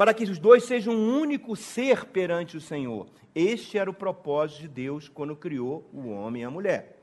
[0.00, 3.06] para que os dois sejam um único ser perante o Senhor.
[3.34, 7.00] Este era o propósito de Deus quando criou o homem e a mulher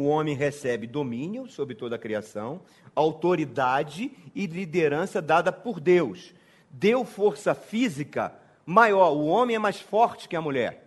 [0.00, 2.62] o homem recebe domínio sobre toda a criação,
[2.96, 6.34] autoridade e liderança dada por Deus.
[6.70, 8.32] Deu força física
[8.64, 9.10] maior.
[9.10, 10.86] O homem é mais forte que a mulher.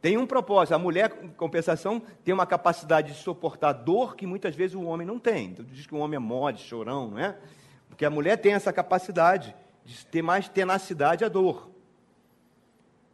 [0.00, 0.74] Tem um propósito.
[0.74, 5.06] A mulher, em compensação, tem uma capacidade de suportar dor que muitas vezes o homem
[5.06, 5.48] não tem.
[5.48, 7.36] Então, diz que o homem é mole, chorão, não é?
[7.88, 9.54] Porque a mulher tem essa capacidade
[9.84, 11.70] de ter mais tenacidade à dor.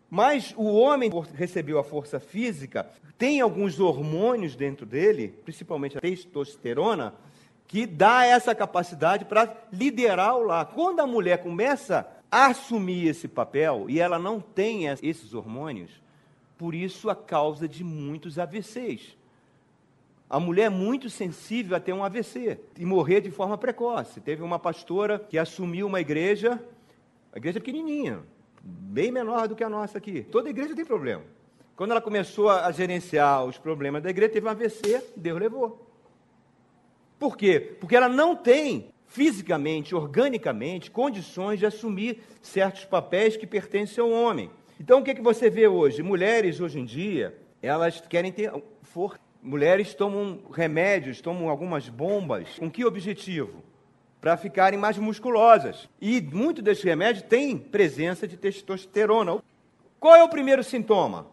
[0.08, 7.14] Mas o homem recebeu a força física, tem alguns hormônios dentro dele, principalmente a testosterona,
[7.66, 10.66] que dá essa capacidade para liderar o lar.
[10.66, 15.90] Quando a mulher começa a assumir esse papel e ela não tem esses hormônios,
[16.56, 19.16] por isso a causa de muitos AVCs.
[20.28, 24.20] A mulher é muito sensível a ter um AVC e morrer de forma precoce.
[24.20, 26.60] Teve uma pastora que assumiu uma igreja,
[27.32, 28.20] a igreja pequenininha,
[28.60, 30.22] bem menor do que a nossa aqui.
[30.24, 31.22] Toda igreja tem problema.
[31.76, 35.86] Quando ela começou a gerenciar os problemas da igreja, teve um AVC, Deus levou.
[37.18, 37.76] Por quê?
[37.78, 44.50] Porque ela não tem fisicamente, organicamente, condições de assumir certos papéis que pertencem ao homem.
[44.80, 46.02] Então, o que, é que você vê hoje?
[46.02, 49.25] Mulheres, hoje em dia, elas querem ter força.
[49.46, 52.58] Mulheres tomam remédios, tomam algumas bombas.
[52.58, 53.62] Com que objetivo?
[54.26, 55.88] para ficarem mais musculosas.
[56.00, 59.40] E muito desses remédios tem presença de testosterona.
[60.00, 61.28] Qual é o primeiro sintoma?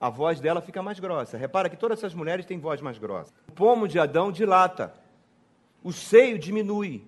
[0.00, 1.36] A voz dela fica mais grossa.
[1.36, 3.32] Repara que todas essas mulheres têm voz mais grossa.
[3.48, 4.94] O pomo de Adão dilata.
[5.82, 7.04] O seio diminui.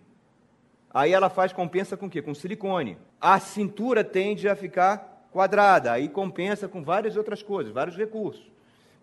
[0.93, 2.21] Aí ela faz compensa com o quê?
[2.21, 2.99] Com silicone.
[3.21, 5.93] A cintura tende a ficar quadrada.
[5.93, 8.51] Aí compensa com várias outras coisas, vários recursos.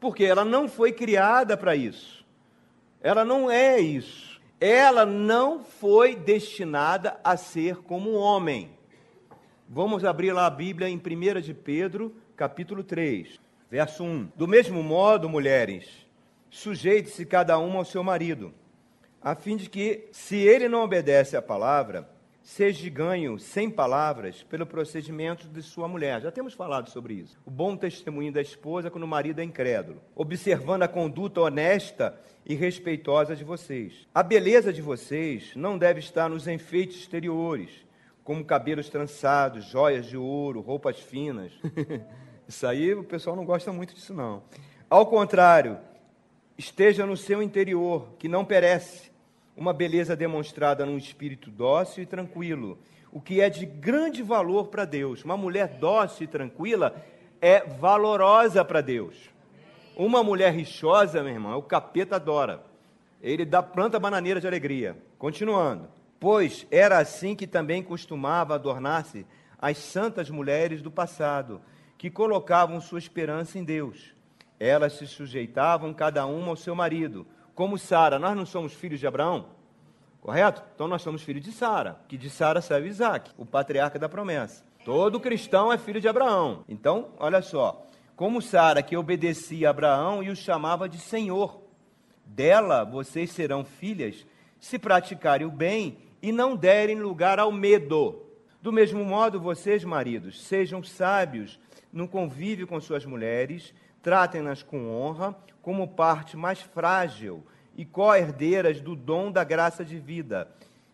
[0.06, 2.24] Porque ela não foi criada para isso.
[3.02, 8.72] Ela não é isso ela não foi destinada a ser como um homem.
[9.68, 13.40] Vamos abrir lá a Bíblia em 1 de Pedro, capítulo 3,
[13.70, 14.32] verso 1.
[14.36, 16.08] Do mesmo modo, mulheres,
[16.50, 18.54] sujeite-se cada uma ao seu marido,
[19.22, 22.10] a fim de que, se ele não obedece à palavra,
[22.46, 26.22] seja ganho sem palavras pelo procedimento de sua mulher.
[26.22, 27.40] Já temos falado sobre isso.
[27.44, 32.54] O bom testemunho da esposa quando o marido é incrédulo, observando a conduta honesta e
[32.54, 34.08] respeitosa de vocês.
[34.14, 37.84] A beleza de vocês não deve estar nos enfeites exteriores,
[38.24, 41.52] como cabelos trançados, joias de ouro, roupas finas.
[42.48, 44.44] isso aí o pessoal não gosta muito disso não.
[44.88, 45.80] Ao contrário,
[46.56, 49.15] esteja no seu interior, que não perece
[49.56, 52.78] uma beleza demonstrada num espírito dócil e tranquilo,
[53.12, 55.24] o que é de grande valor para Deus.
[55.24, 56.96] Uma mulher dócil e tranquila
[57.42, 59.16] é valorosa para Deus.
[59.96, 62.62] Uma mulher rixosa, meu irmão, o capeta adora.
[63.22, 64.98] Ele dá planta bananeira de alegria.
[65.18, 65.88] Continuando.
[66.20, 69.26] Pois era assim que também costumava adornar-se
[69.58, 71.62] as santas mulheres do passado,
[71.98, 74.14] que colocavam sua esperança em Deus.
[74.60, 79.08] Elas se sujeitavam cada uma ao seu marido como Sara, nós não somos filhos de
[79.08, 79.46] Abraão?
[80.22, 80.62] Correto?
[80.76, 84.64] Então nós somos filhos de Sara, que de Sara saiu Isaac, o patriarca da promessa.
[84.84, 86.66] Todo cristão é filho de Abraão.
[86.68, 91.62] Então, olha só, como Sara que obedecia a Abraão e o chamava de Senhor.
[92.26, 94.26] Dela vocês serão filhas
[94.60, 98.24] se praticarem o bem e não derem lugar ao medo.
[98.62, 101.60] Do mesmo modo, vocês, maridos, sejam sábios
[101.94, 107.44] no convívio com suas mulheres, tratem-nas com honra, como parte mais frágil
[107.76, 110.48] e co-herdeiras do dom da graça de vida,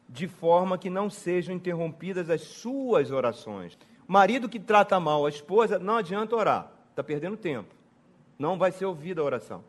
[0.08, 3.78] de forma que não sejam interrompidas as suas orações.
[4.08, 7.76] Marido que trata mal a esposa, não adianta orar, está perdendo tempo.
[8.40, 9.62] Não vai ser ouvida a oração.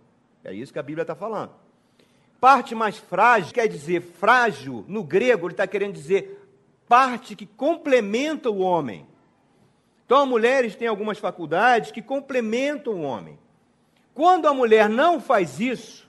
[0.44, 1.50] É isso que a Bíblia está falando.
[2.40, 6.46] Parte mais frágil quer dizer frágil, no grego, ele está querendo dizer
[6.88, 9.04] parte que complementa o homem.
[10.06, 13.41] Então, mulheres têm algumas faculdades que complementam o homem.
[14.14, 16.09] Quando a mulher não faz isso,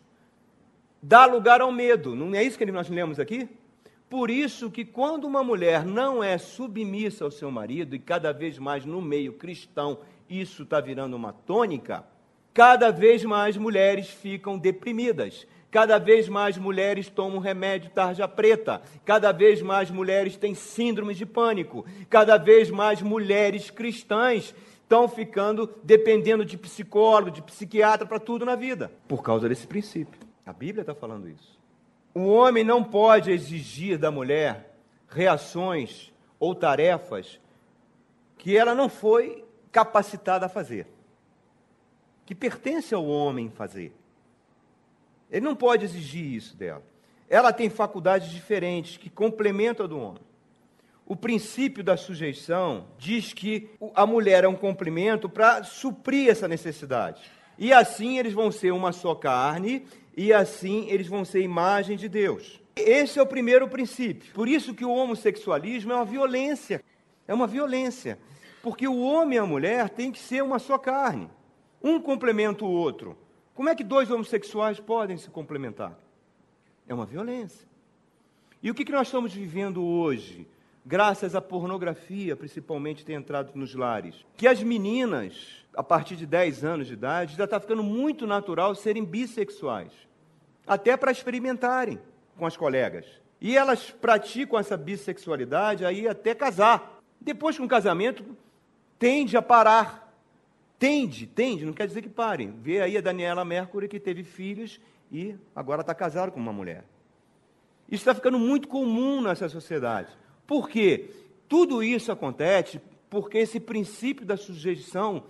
[1.01, 2.15] dá lugar ao medo.
[2.15, 3.47] Não é isso que nós lemos aqui?
[4.09, 8.59] Por isso que quando uma mulher não é submissa ao seu marido, e cada vez
[8.59, 12.03] mais no meio cristão isso está virando uma tônica,
[12.53, 15.47] cada vez mais mulheres ficam deprimidas.
[15.71, 18.79] Cada vez mais mulheres tomam remédio tarja preta.
[19.03, 21.83] Cada vez mais mulheres têm síndrome de pânico.
[22.07, 24.53] Cada vez mais mulheres cristãs
[24.93, 28.91] estão ficando dependendo de psicólogo, de psiquiatra para tudo na vida.
[29.07, 30.21] Por causa desse princípio.
[30.45, 31.59] A Bíblia está falando isso.
[32.13, 34.77] O homem não pode exigir da mulher
[35.07, 37.39] reações ou tarefas
[38.37, 40.85] que ela não foi capacitada a fazer,
[42.23, 43.95] que pertence ao homem fazer.
[45.31, 46.83] Ele não pode exigir isso dela.
[47.27, 50.21] Ela tem faculdades diferentes que complementam a do homem.
[51.05, 57.21] O princípio da sujeição diz que a mulher é um complemento para suprir essa necessidade.
[57.57, 59.85] E assim eles vão ser uma só carne,
[60.15, 62.61] e assim eles vão ser imagem de Deus.
[62.75, 64.33] Esse é o primeiro princípio.
[64.33, 66.83] Por isso que o homossexualismo é uma violência.
[67.27, 68.17] É uma violência.
[68.61, 71.29] Porque o homem e a mulher têm que ser uma só carne.
[71.83, 73.17] Um complementa o outro.
[73.53, 75.97] Como é que dois homossexuais podem se complementar?
[76.87, 77.67] É uma violência.
[78.61, 80.47] E o que, nós estamos vivendo hoje?
[80.85, 84.25] Graças à pornografia, principalmente, tem entrado nos lares.
[84.35, 88.75] Que as meninas, a partir de 10 anos de idade, já está ficando muito natural
[88.75, 89.91] serem bissexuais.
[90.67, 91.99] Até para experimentarem
[92.37, 93.05] com as colegas.
[93.39, 97.01] E elas praticam essa bissexualidade aí até casar.
[97.19, 98.23] Depois, com o casamento,
[98.99, 100.03] tende a parar
[100.83, 102.51] Tende, tende, não quer dizer que parem.
[102.61, 106.83] Vê aí a Daniela Mercury que teve filhos e agora está casada com uma mulher.
[107.87, 110.09] Isso está ficando muito comum nessa sociedade.
[110.45, 111.09] Por quê?
[111.47, 115.23] Tudo isso acontece porque esse princípio da sujeição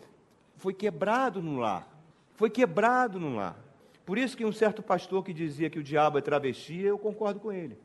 [0.56, 1.88] foi quebrado no lar.
[2.36, 3.58] Foi quebrado no lar.
[4.06, 7.40] Por isso que um certo pastor que dizia que o diabo é travesti, eu concordo
[7.40, 7.78] com ele.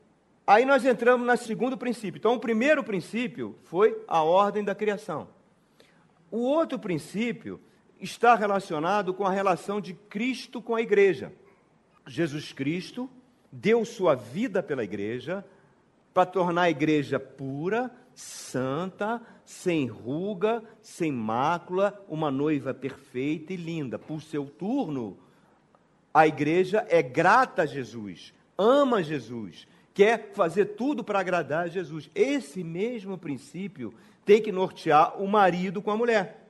[0.46, 2.18] Aí nós entramos no segundo princípio.
[2.18, 5.28] Então, o primeiro princípio foi a ordem da criação.
[6.30, 7.60] O outro princípio
[8.00, 11.32] está relacionado com a relação de Cristo com a igreja.
[12.06, 13.10] Jesus Cristo
[13.50, 15.44] deu sua vida pela igreja
[16.18, 24.00] para tornar a igreja pura, santa, sem ruga, sem mácula, uma noiva perfeita e linda.
[24.00, 25.16] Por seu turno,
[26.12, 32.10] a igreja é grata a Jesus, ama Jesus, quer fazer tudo para agradar a Jesus.
[32.16, 36.48] Esse mesmo princípio tem que nortear o marido com a mulher.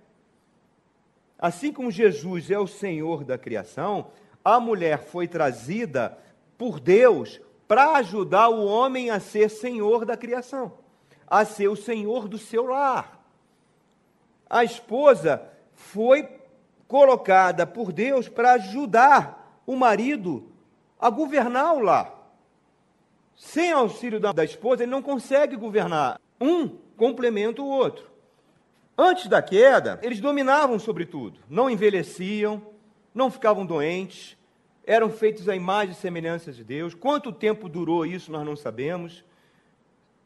[1.39, 6.17] Assim como Jesus é o Senhor da criação, a mulher foi trazida
[6.57, 10.73] por Deus para ajudar o homem a ser senhor da criação,
[11.27, 13.23] a ser o senhor do seu lar.
[14.49, 15.43] A esposa
[15.75, 16.27] foi
[16.89, 20.51] colocada por Deus para ajudar o marido
[20.99, 22.15] a governar o lar.
[23.37, 26.19] Sem auxílio da, da esposa, ele não consegue governar.
[26.41, 28.09] Um complementa o outro.
[28.97, 32.63] Antes da queda, eles dominavam sobre tudo, não envelheciam,
[33.15, 34.38] não ficavam doentes,
[34.89, 36.95] eram feitos à imagem e semelhança de Deus.
[36.95, 39.23] Quanto tempo durou isso, nós não sabemos.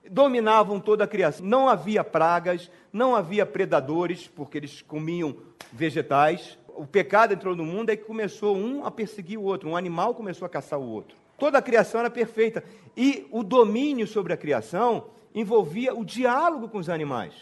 [0.09, 5.37] Dominavam toda a criação, não havia pragas, não havia predadores, porque eles comiam
[5.72, 6.57] vegetais.
[6.68, 10.47] O pecado entrou no mundo e começou um a perseguir o outro, um animal começou
[10.47, 11.16] a caçar o outro.
[11.36, 12.62] Toda a criação era perfeita.
[12.97, 17.34] E o domínio sobre a criação envolvia o diálogo com os animais.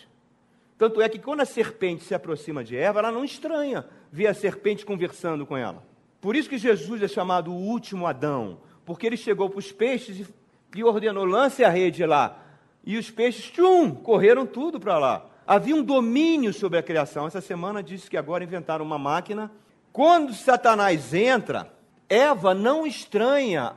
[0.78, 4.32] Tanto é que quando a serpente se aproxima de Eva, ela não estranha ver a
[4.32, 5.89] serpente conversando com ela.
[6.20, 10.28] Por isso que Jesus é chamado o último Adão, porque ele chegou para os peixes
[10.74, 12.38] e ordenou: lance a rede lá.
[12.84, 15.26] E os peixes, tchum, correram tudo para lá.
[15.46, 17.26] Havia um domínio sobre a criação.
[17.26, 19.50] Essa semana disse que agora inventaram uma máquina.
[19.92, 21.72] Quando Satanás entra,
[22.08, 23.74] Eva não estranha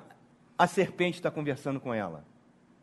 [0.58, 2.24] a serpente estar conversando com ela.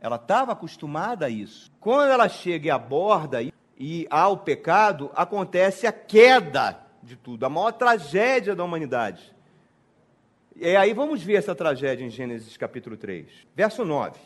[0.00, 1.70] Ela estava acostumada a isso.
[1.78, 7.44] Quando ela chega e aborda e, e há o pecado, acontece a queda de tudo,
[7.44, 9.34] a maior tragédia da humanidade.
[10.62, 14.20] E aí vamos ver essa tragédia em Gênesis capítulo 3, verso 9.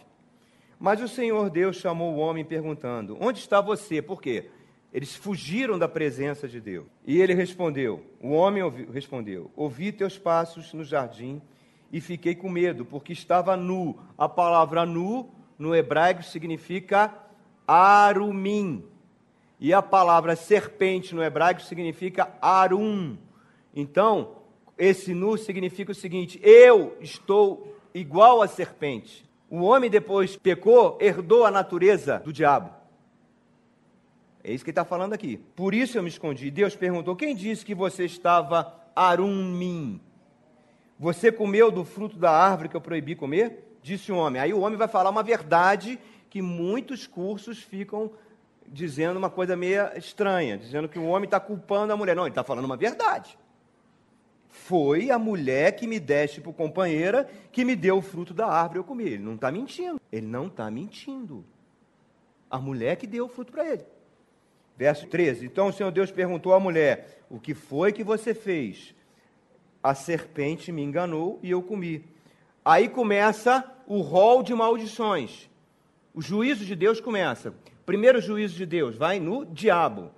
[0.81, 4.03] Mas o Senhor Deus chamou o homem perguntando: Onde está você?
[4.03, 4.51] Por quê?
[4.93, 6.87] Eles fugiram da presença de Deus.
[7.07, 11.41] E ele respondeu: O homem ouvi, respondeu: Ouvi teus passos no jardim
[11.93, 13.97] e fiquei com medo, porque estava nu.
[14.19, 17.15] A palavra nu no hebraico significa
[17.65, 18.85] arumim.
[19.61, 23.17] E a palavra serpente no hebraico significa arum.
[23.73, 24.43] Então,
[24.77, 29.25] esse nu significa o seguinte: eu estou igual a serpente.
[29.49, 32.71] O homem depois pecou, herdou a natureza do diabo.
[34.43, 35.39] É isso que ele está falando aqui.
[35.55, 36.51] Por isso eu me escondi.
[36.51, 40.01] Deus perguntou: quem disse que você estava arumim?
[40.99, 43.77] Você comeu do fruto da árvore que eu proibi comer?
[43.83, 44.41] Disse o homem.
[44.41, 45.99] Aí o homem vai falar uma verdade
[46.29, 48.11] que muitos cursos ficam
[48.67, 52.17] dizendo uma coisa meio estranha, dizendo que o homem está culpando a mulher.
[52.17, 53.39] Não, ele está falando uma verdade.
[54.55, 58.79] Foi a mulher que me deste por companheira que me deu o fruto da árvore
[58.79, 59.03] eu comi.
[59.03, 60.01] Ele não está mentindo.
[60.13, 61.45] Ele não está mentindo.
[62.49, 63.85] A mulher que deu o fruto para ele.
[64.77, 65.45] Verso 13.
[65.45, 68.95] Então o Senhor Deus perguntou à mulher: O que foi que você fez?
[69.83, 72.05] A serpente me enganou e eu comi.
[72.65, 75.51] Aí começa o rol de maldições.
[76.15, 77.53] O juízo de Deus começa.
[77.85, 80.13] Primeiro juízo de Deus vai no diabo.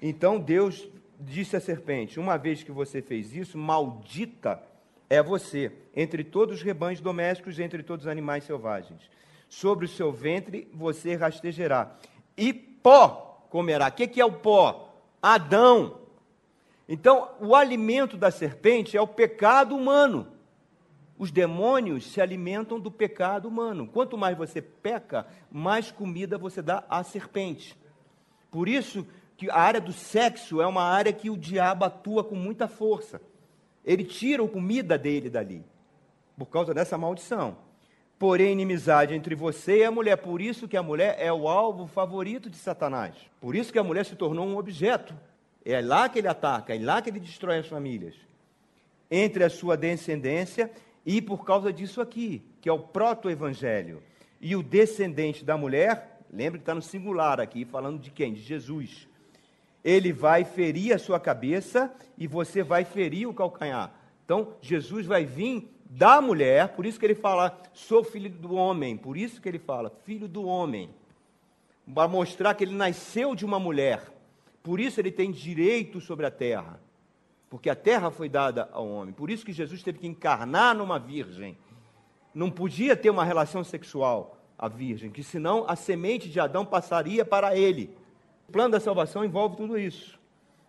[0.00, 0.86] Então Deus
[1.20, 4.62] disse à serpente: Uma vez que você fez isso, maldita
[5.08, 9.10] é você, entre todos os rebanhos domésticos, entre todos os animais selvagens.
[9.48, 11.96] Sobre o seu ventre você rastejará,
[12.36, 13.88] e pó comerá.
[13.88, 14.94] O que é o pó?
[15.20, 15.98] Adão.
[16.88, 20.26] Então, o alimento da serpente é o pecado humano.
[21.18, 23.86] Os demônios se alimentam do pecado humano.
[23.86, 27.76] Quanto mais você peca, mais comida você dá à serpente.
[28.50, 29.06] Por isso
[29.40, 33.22] que a área do sexo é uma área que o diabo atua com muita força.
[33.82, 35.64] Ele tira a comida dele dali,
[36.36, 37.56] por causa dessa maldição.
[38.18, 40.16] Porém, inimizade entre você e a mulher.
[40.16, 43.14] Por isso que a mulher é o alvo favorito de Satanás.
[43.40, 45.14] Por isso que a mulher se tornou um objeto.
[45.64, 48.14] É lá que ele ataca, é lá que ele destrói as famílias.
[49.10, 50.70] Entre a sua descendência
[51.06, 54.02] e por causa disso aqui, que é o proto-evangelho.
[54.38, 58.34] E o descendente da mulher, lembre que está no singular aqui, falando de quem?
[58.34, 59.08] De Jesus
[59.84, 63.92] ele vai ferir a sua cabeça e você vai ferir o calcanhar.
[64.24, 68.96] Então, Jesus vai vir da mulher, por isso que ele fala, sou filho do homem,
[68.96, 70.88] por isso que ele fala, filho do homem,
[71.92, 74.00] para mostrar que ele nasceu de uma mulher,
[74.62, 76.80] por isso ele tem direito sobre a terra,
[77.48, 80.96] porque a terra foi dada ao homem, por isso que Jesus teve que encarnar numa
[80.96, 81.58] virgem,
[82.32, 87.24] não podia ter uma relação sexual a virgem, que senão a semente de Adão passaria
[87.24, 87.90] para ele.
[88.50, 90.18] O plano da salvação envolve tudo isso.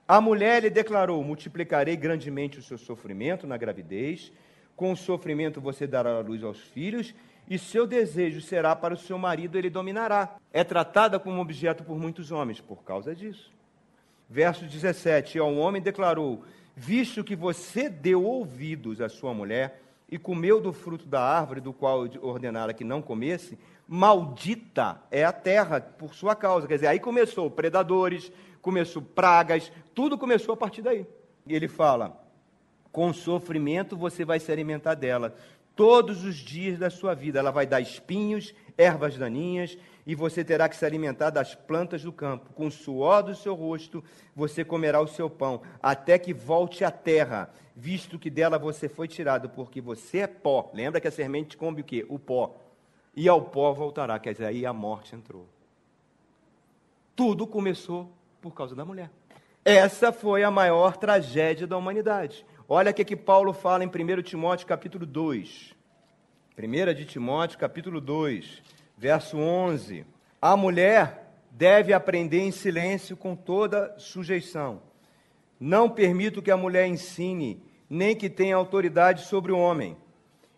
[0.07, 4.31] A mulher lhe declarou: Multiplicarei grandemente o seu sofrimento na gravidez,
[4.75, 7.11] com o sofrimento você dará luz aos filhos,
[7.49, 10.35] e seu desejo será para o seu marido, ele dominará.
[10.53, 13.51] É tratada como objeto por muitos homens por causa disso.
[14.29, 16.43] Verso 17: Ao homem declarou:
[16.75, 21.73] Visto que você deu ouvidos à sua mulher e comeu do fruto da árvore do
[21.73, 23.57] qual ordenara que não comesse,
[23.93, 26.65] maldita é a terra por sua causa.
[26.65, 28.31] Quer dizer, aí começou predadores,
[28.61, 31.05] começou pragas, tudo começou a partir daí.
[31.45, 32.17] E ele fala:
[32.89, 35.35] com sofrimento você vai se alimentar dela
[35.75, 37.39] todos os dias da sua vida.
[37.39, 39.77] Ela vai dar espinhos, ervas daninhas,
[40.07, 42.53] e você terá que se alimentar das plantas do campo.
[42.53, 44.01] Com o suor do seu rosto
[44.33, 49.09] você comerá o seu pão, até que volte à terra, visto que dela você foi
[49.09, 50.71] tirado, porque você é pó.
[50.73, 52.05] Lembra que a semente come o quê?
[52.07, 52.55] O pó
[53.15, 54.17] e ao pó voltará.
[54.19, 55.47] Quer dizer, aí a morte entrou.
[57.15, 59.11] Tudo começou por causa da mulher.
[59.63, 62.45] Essa foi a maior tragédia da humanidade.
[62.67, 65.75] Olha o que, que Paulo fala em 1 Timóteo capítulo 2.
[66.57, 68.61] 1 de Timóteo capítulo 2,
[68.97, 70.05] verso 11.
[70.41, 74.81] A mulher deve aprender em silêncio com toda sujeição.
[75.59, 79.95] Não permito que a mulher ensine, nem que tenha autoridade sobre o homem.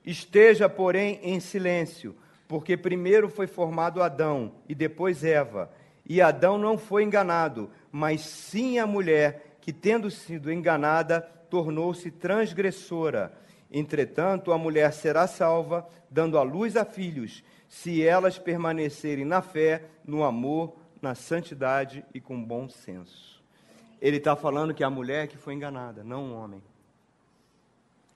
[0.05, 2.15] Esteja, porém, em silêncio,
[2.53, 5.71] porque primeiro foi formado Adão e depois Eva.
[6.05, 13.33] E Adão não foi enganado, mas sim a mulher, que tendo sido enganada, tornou-se transgressora.
[13.71, 19.85] Entretanto, a mulher será salva, dando à luz a filhos, se elas permanecerem na fé,
[20.05, 23.43] no amor, na santidade e com bom senso.
[23.99, 26.61] Ele está falando que a mulher que foi enganada, não o homem.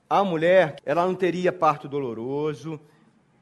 [0.07, 2.79] A mulher, ela não teria parto doloroso,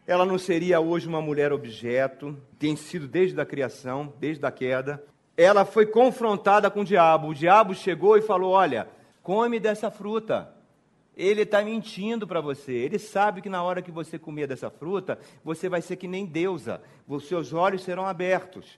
[0.08, 5.04] ela não seria hoje uma mulher objeto, tem sido desde a criação, desde a queda.
[5.36, 7.30] Ela foi confrontada com o diabo.
[7.30, 8.88] O diabo chegou e falou: Olha,
[9.24, 10.54] come dessa fruta.
[11.18, 12.74] Ele está mentindo para você.
[12.74, 16.26] Ele sabe que na hora que você comer dessa fruta, você vai ser que nem
[16.26, 16.82] deusa.
[17.08, 18.78] Os seus olhos serão abertos.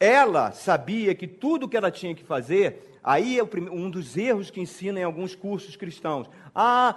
[0.00, 4.58] Ela sabia que tudo que ela tinha que fazer, aí é um dos erros que
[4.58, 6.26] ensinam em alguns cursos cristãos.
[6.54, 6.96] Ah,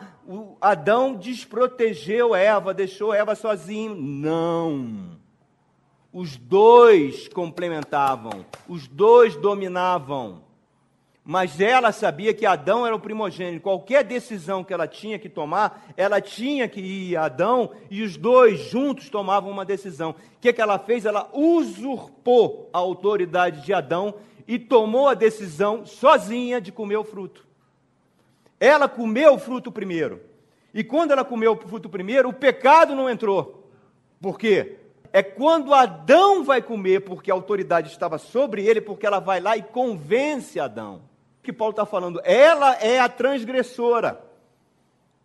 [0.62, 3.94] Adão desprotegeu Eva, deixou Eva sozinha.
[3.94, 5.20] Não.
[6.14, 10.43] Os dois complementavam, os dois dominavam.
[11.26, 13.64] Mas ela sabia que Adão era o primogênito.
[13.64, 18.18] Qualquer decisão que ela tinha que tomar, ela tinha que ir a Adão e os
[18.18, 20.12] dois juntos tomavam uma decisão.
[20.12, 21.06] O que, que ela fez?
[21.06, 24.16] Ela usurpou a autoridade de Adão
[24.46, 27.48] e tomou a decisão sozinha de comer o fruto.
[28.60, 30.20] Ela comeu o fruto primeiro.
[30.74, 33.70] E quando ela comeu o fruto primeiro, o pecado não entrou.
[34.20, 34.78] Por quê?
[35.14, 39.56] É quando Adão vai comer, porque a autoridade estava sobre ele, porque ela vai lá
[39.56, 41.13] e convence Adão
[41.44, 42.22] que Paulo está falando.
[42.24, 44.24] Ela é a transgressora.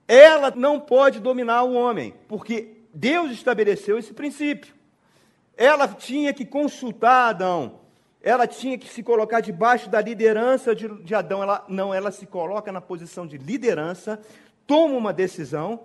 [0.07, 4.75] Ela não pode dominar o homem, porque Deus estabeleceu esse princípio.
[5.57, 7.81] Ela tinha que consultar Adão.
[8.21, 11.43] Ela tinha que se colocar debaixo da liderança de, de Adão.
[11.43, 14.21] Ela não, ela se coloca na posição de liderança,
[14.67, 15.81] toma uma decisão,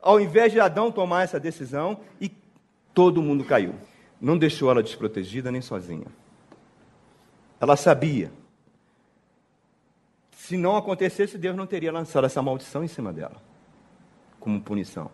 [0.00, 2.30] ao invés de Adão tomar essa decisão, e
[2.92, 3.74] todo mundo caiu.
[4.20, 6.06] Não deixou ela desprotegida nem sozinha.
[7.60, 8.30] Ela sabia
[10.48, 13.36] se não acontecesse, Deus não teria lançado essa maldição em cima dela,
[14.40, 15.10] como punição.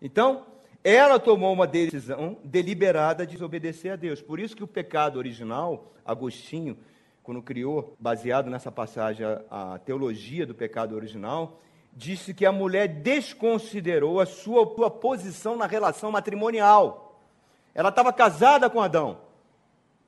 [0.00, 0.46] Então,
[0.82, 4.22] ela tomou uma decisão deliberada de desobedecer a Deus.
[4.22, 6.78] Por isso que o pecado original, Agostinho,
[7.22, 11.60] quando criou, baseado nessa passagem, a, teologia do pecado original,
[11.92, 17.20] disse que a mulher desconsiderou a sua, sua posição na relação matrimonial.
[17.74, 19.23] Ela estava casada com Adão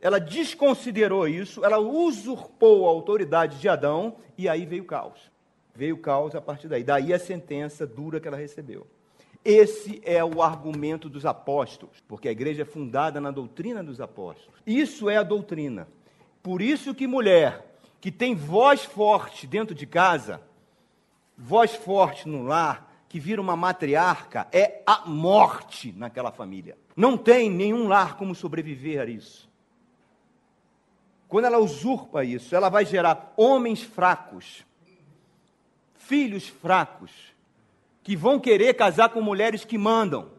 [0.01, 5.31] ela desconsiderou isso, ela usurpou a autoridade de Adão e aí veio o caos.
[5.75, 6.85] Veio o caos a partir daí.
[6.85, 8.87] Daí a sentença dura que ela recebeu.
[9.45, 14.61] Esse é o argumento dos apóstolos, porque a igreja é fundada na doutrina dos apóstolos.
[14.67, 15.87] Isso é a doutrina.
[16.43, 17.65] Por isso que mulher
[18.01, 20.41] que tem voz forte dentro de casa,
[21.37, 26.77] voz forte no lar, que vira uma matriarca, é a morte naquela família.
[26.97, 29.46] Não tem nenhum lar como sobreviver a isso.
[31.29, 34.65] Quando ela usurpa isso, ela vai gerar homens fracos,
[35.95, 37.11] filhos fracos,
[38.03, 40.31] que vão querer casar com mulheres que mandam,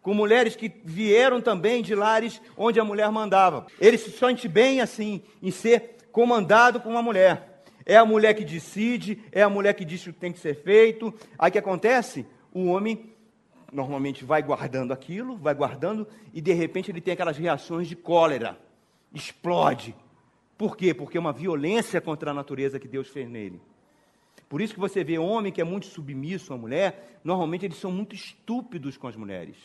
[0.00, 3.66] com mulheres que vieram também de lares onde a mulher mandava.
[3.80, 7.64] Ele se sente bem assim, em ser comandado por uma mulher.
[7.84, 10.54] É a mulher que decide, é a mulher que diz o que tem que ser
[10.54, 11.12] feito.
[11.36, 12.24] Aí o que acontece?
[12.52, 13.12] O homem
[13.72, 18.58] normalmente vai guardando aquilo, vai guardando, e de repente ele tem aquelas reações de cólera,
[19.14, 19.96] explode,
[20.56, 20.94] por quê?
[20.94, 23.60] Porque é uma violência contra a natureza que Deus fez nele.
[24.48, 27.90] Por isso que você vê homem que é muito submisso à mulher, normalmente eles são
[27.90, 29.56] muito estúpidos com as mulheres.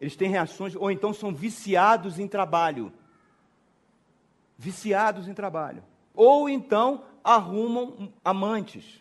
[0.00, 2.92] Eles têm reações, ou então são viciados em trabalho.
[4.56, 5.82] Viciados em trabalho.
[6.14, 9.00] Ou então arrumam amantes.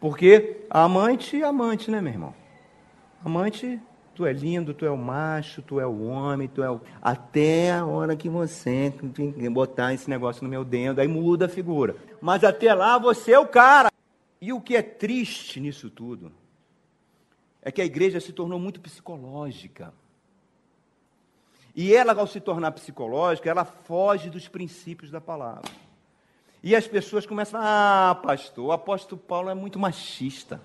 [0.00, 2.34] Porque amante é amante, né, meu irmão?
[3.22, 3.78] Amante
[4.14, 6.80] Tu é lindo, tu é o macho, tu é o homem, tu é o.
[7.00, 8.92] Até a hora que você
[9.50, 11.96] botar esse negócio no meu dentro, aí muda a figura.
[12.20, 13.90] Mas até lá você é o cara.
[14.40, 16.32] E o que é triste nisso tudo
[17.62, 19.92] é que a igreja se tornou muito psicológica.
[21.74, 25.70] E ela, ao se tornar psicológica, ela foge dos princípios da palavra.
[26.62, 30.60] E as pessoas começam ah, pastor, o apóstolo Paulo é muito machista.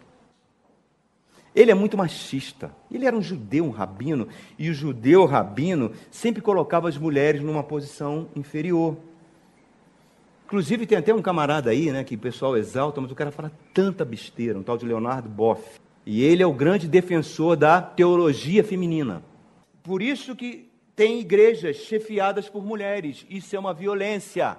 [1.56, 2.76] Ele é muito machista.
[2.91, 4.28] Ele era um judeu, um rabino,
[4.60, 8.97] e o judeu rabino sempre colocava as mulheres numa posição inferior.
[10.45, 13.51] Inclusive, tem até um camarada aí, né, que o pessoal exalta, mas o cara fala
[13.74, 15.80] tanta besteira, um tal de Leonardo Boff.
[16.06, 19.24] E ele é o grande defensor da teologia feminina.
[19.82, 23.26] Por isso que tem igrejas chefiadas por mulheres.
[23.30, 24.58] Isso é uma violência.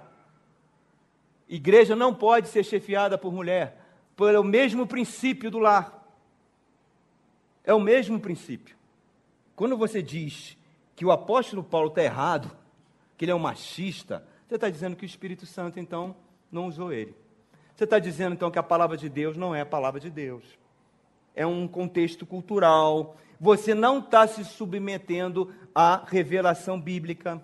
[1.48, 3.80] Igreja não pode ser chefiada por mulher,
[4.16, 5.95] pelo mesmo princípio do lar.
[7.66, 8.76] É o mesmo princípio.
[9.56, 10.56] Quando você diz
[10.94, 12.56] que o apóstolo Paulo está errado,
[13.18, 16.14] que ele é um machista, você está dizendo que o Espírito Santo, então,
[16.50, 17.14] não usou ele.
[17.74, 20.44] Você está dizendo, então, que a palavra de Deus não é a palavra de Deus.
[21.34, 23.16] É um contexto cultural.
[23.40, 27.42] Você não está se submetendo à revelação bíblica.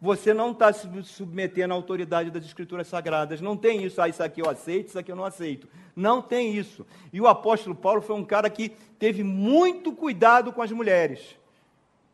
[0.00, 3.40] Você não está se submetendo à autoridade das escrituras sagradas.
[3.40, 5.68] Não tem isso, ah, isso aqui eu aceito, isso aqui eu não aceito.
[5.94, 6.86] Não tem isso.
[7.12, 8.68] E o apóstolo Paulo foi um cara que
[8.98, 11.36] teve muito cuidado com as mulheres.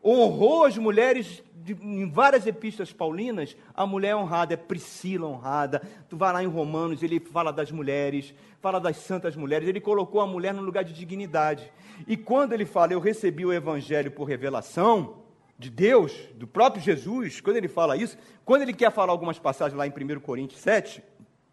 [0.03, 5.81] Honrou as mulheres de, em várias epístolas paulinas, a mulher é honrada, é Priscila honrada.
[6.07, 9.67] Tu vai lá em Romanos, ele fala das mulheres, fala das santas mulheres.
[9.67, 11.71] Ele colocou a mulher no lugar de dignidade.
[12.07, 15.24] E quando ele fala, eu recebi o evangelho por revelação,
[15.57, 19.77] de Deus, do próprio Jesus, quando ele fala isso, quando ele quer falar algumas passagens
[19.77, 21.01] lá em 1 Coríntios 7,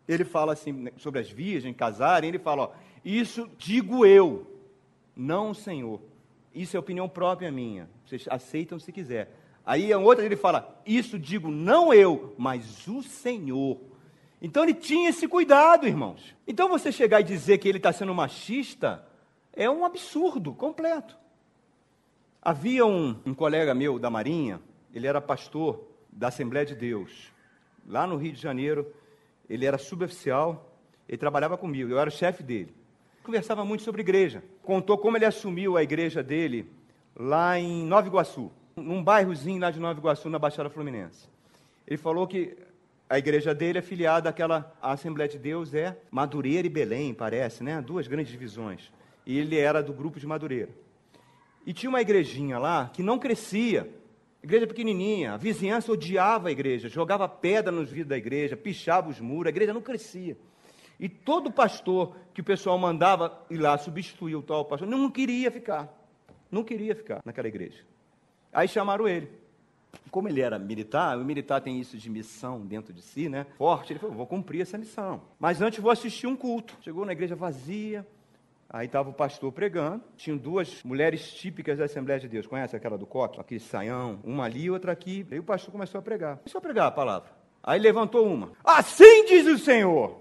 [0.08, 2.70] ele fala assim né, sobre as virgens casarem, ele fala, ó,
[3.04, 4.46] isso digo eu,
[5.16, 6.00] não o Senhor.
[6.54, 7.88] Isso é opinião própria minha.
[8.04, 9.34] Vocês aceitam se quiser.
[9.64, 13.78] Aí a outra ele fala, isso digo não eu, mas o Senhor.
[14.40, 16.34] Então ele tinha esse cuidado, irmãos.
[16.46, 19.06] Então você chegar e dizer que ele está sendo machista
[19.52, 21.16] é um absurdo completo.
[22.44, 24.60] Havia um, um colega meu da Marinha,
[24.92, 27.32] ele era pastor da Assembleia de Deus,
[27.86, 28.92] lá no Rio de Janeiro.
[29.48, 30.76] Ele era suboficial,
[31.08, 32.74] ele trabalhava comigo, eu era o chefe dele.
[33.22, 34.42] Conversava muito sobre igreja.
[34.64, 36.68] Contou como ele assumiu a igreja dele
[37.14, 41.28] lá em Nova Iguaçu, num bairrozinho lá de Nova Iguaçu, na Baixada Fluminense.
[41.86, 42.56] Ele falou que
[43.08, 47.62] a igreja dele é filiada àquela à Assembleia de Deus, é Madureira e Belém, parece,
[47.62, 47.80] né?
[47.80, 48.90] Duas grandes divisões.
[49.24, 50.70] E ele era do grupo de Madureira.
[51.66, 53.88] E tinha uma igrejinha lá que não crescia,
[54.42, 59.20] igreja pequenininha, a vizinhança odiava a igreja, jogava pedra nos vidros da igreja, pichava os
[59.20, 60.36] muros, a igreja não crescia.
[60.98, 65.50] E todo pastor que o pessoal mandava ir lá substituir o tal pastor, não queria
[65.50, 65.92] ficar,
[66.50, 67.84] não queria ficar naquela igreja.
[68.52, 69.30] Aí chamaram ele.
[70.10, 73.46] Como ele era militar, o militar tem isso de missão dentro de si, né?
[73.58, 75.22] Forte, ele falou: vou cumprir essa missão.
[75.38, 76.76] Mas antes vou assistir um culto.
[76.80, 78.06] Chegou na igreja vazia,
[78.72, 82.46] Aí estava o pastor pregando, tinham duas mulheres típicas da Assembleia de Deus.
[82.46, 83.38] Conhece aquela do coque?
[83.38, 85.26] Aquele saião, uma ali e outra aqui.
[85.30, 86.38] Aí o pastor começou a pregar.
[86.38, 87.28] Começou a pregar a palavra.
[87.62, 88.52] Aí levantou uma.
[88.64, 90.16] Assim diz o Senhor,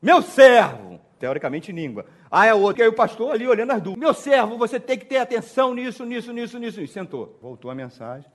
[0.00, 1.00] meu servo.
[1.18, 2.06] Teoricamente língua.
[2.30, 2.84] Aí a outra.
[2.84, 3.96] Aí o pastor ali olhando as duas.
[3.96, 6.80] Meu servo, você tem que ter atenção nisso, nisso, nisso, nisso.
[6.80, 7.36] E sentou.
[7.42, 8.30] Voltou a mensagem.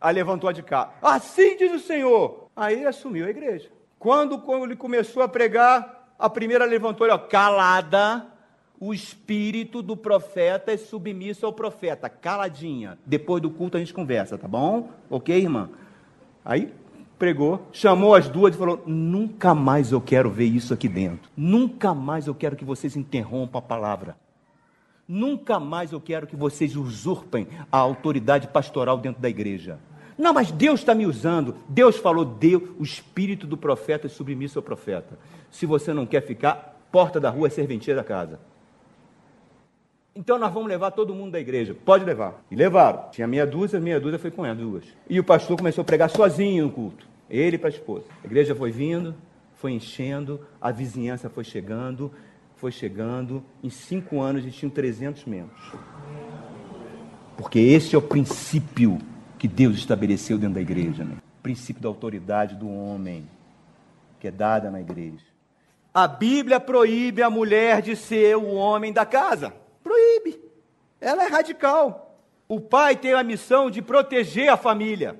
[0.00, 0.94] Aí levantou a de cá.
[1.00, 2.48] Assim diz o Senhor.
[2.56, 3.70] Aí assumiu a igreja.
[3.96, 8.37] Quando, ele começou a pregar, a primeira levantou, ó, calada
[8.80, 12.98] o espírito do profeta é submisso ao profeta, caladinha.
[13.04, 14.90] Depois do culto a gente conversa, tá bom?
[15.10, 15.68] Ok, irmã?
[16.44, 16.72] Aí
[17.18, 21.28] pregou, chamou as duas e falou: Nunca mais eu quero ver isso aqui dentro.
[21.36, 24.16] Nunca mais eu quero que vocês interrompam a palavra.
[25.06, 29.78] Nunca mais eu quero que vocês usurpem a autoridade pastoral dentro da igreja.
[30.18, 31.56] Não, mas Deus está me usando.
[31.68, 35.18] Deus falou, Deus, o espírito do profeta é submisso ao profeta.
[35.50, 38.38] Se você não quer ficar, porta da rua é serventia da casa.
[40.18, 41.76] Então nós vamos levar todo mundo da igreja.
[41.84, 42.42] Pode levar.
[42.50, 43.08] E levaram.
[43.12, 44.84] Tinha meia dúzia, meia dúzia foi com ela, duas.
[45.08, 47.06] E o pastor começou a pregar sozinho no culto.
[47.30, 48.06] Ele para a esposa.
[48.24, 49.14] A igreja foi vindo,
[49.54, 52.12] foi enchendo, a vizinhança foi chegando,
[52.56, 53.44] foi chegando.
[53.62, 55.72] Em cinco anos eles tinham 300 membros.
[57.36, 58.98] Porque esse é o princípio
[59.38, 61.04] que Deus estabeleceu dentro da igreja.
[61.04, 61.14] Né?
[61.38, 63.24] O princípio da autoridade do homem,
[64.18, 65.24] que é dada na igreja.
[65.94, 69.52] A Bíblia proíbe a mulher de ser o homem da casa.
[71.00, 72.16] Ela é radical.
[72.48, 75.18] O pai tem a missão de proteger a família.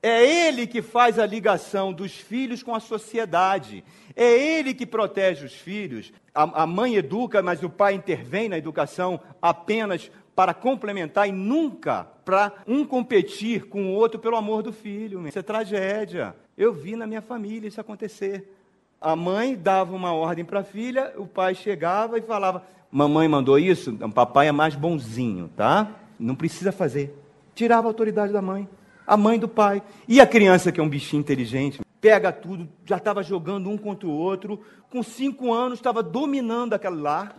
[0.00, 3.84] É ele que faz a ligação dos filhos com a sociedade.
[4.14, 6.12] É ele que protege os filhos.
[6.32, 12.04] A, a, mãe educa, mas o pai intervém na educação apenas para complementar e nunca
[12.24, 15.26] para um competir com o outro pelo amor do filho.
[15.26, 16.36] Isso é tragédia.
[16.56, 18.54] Eu vi na minha família isso acontecer.
[19.00, 23.58] A mãe dava uma ordem para a filha, o pai chegava e falava: mamãe mandou
[23.58, 25.88] isso, então papai é mais bonzinho, tá?
[26.18, 27.16] Não precisa fazer.
[27.54, 28.68] Tirava a autoridade da mãe,
[29.06, 29.82] a mãe do pai.
[30.06, 34.08] E a criança, que é um bichinho inteligente, pega tudo, já estava jogando um contra
[34.08, 34.60] o outro,
[34.90, 37.36] com cinco anos estava dominando aquele lar.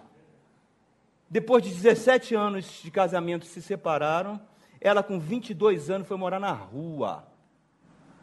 [1.30, 4.42] Depois de 17 anos de casamento se separaram.
[4.82, 7.28] Ela, com 22 anos, foi morar na rua.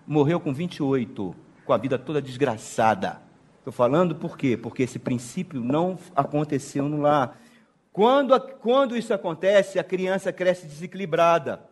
[0.06, 3.20] Morreu com 28, com a vida toda desgraçada.
[3.66, 4.56] Estou falando por quê?
[4.56, 7.36] Porque esse princípio não aconteceu no lar.
[7.92, 11.68] Quando, quando isso acontece, a criança cresce desequilibrada.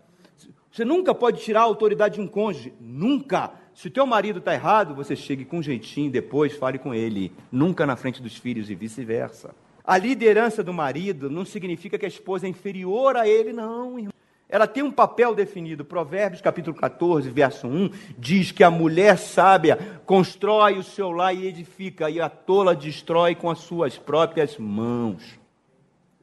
[0.72, 2.74] Você nunca pode tirar a autoridade de um cônjuge.
[2.80, 3.52] Nunca.
[3.72, 7.32] Se o teu marido está errado, você chegue com jeitinho, depois fale com ele.
[7.52, 9.54] Nunca na frente dos filhos e vice-versa.
[9.84, 14.12] A liderança do marido não significa que a esposa é inferior a ele, não, irmão.
[14.48, 15.84] Ela tem um papel definido.
[15.84, 21.46] Provérbios capítulo 14, verso 1, diz que a mulher sábia constrói o seu lar e
[21.46, 25.38] edifica, e a tola destrói com as suas próprias mãos.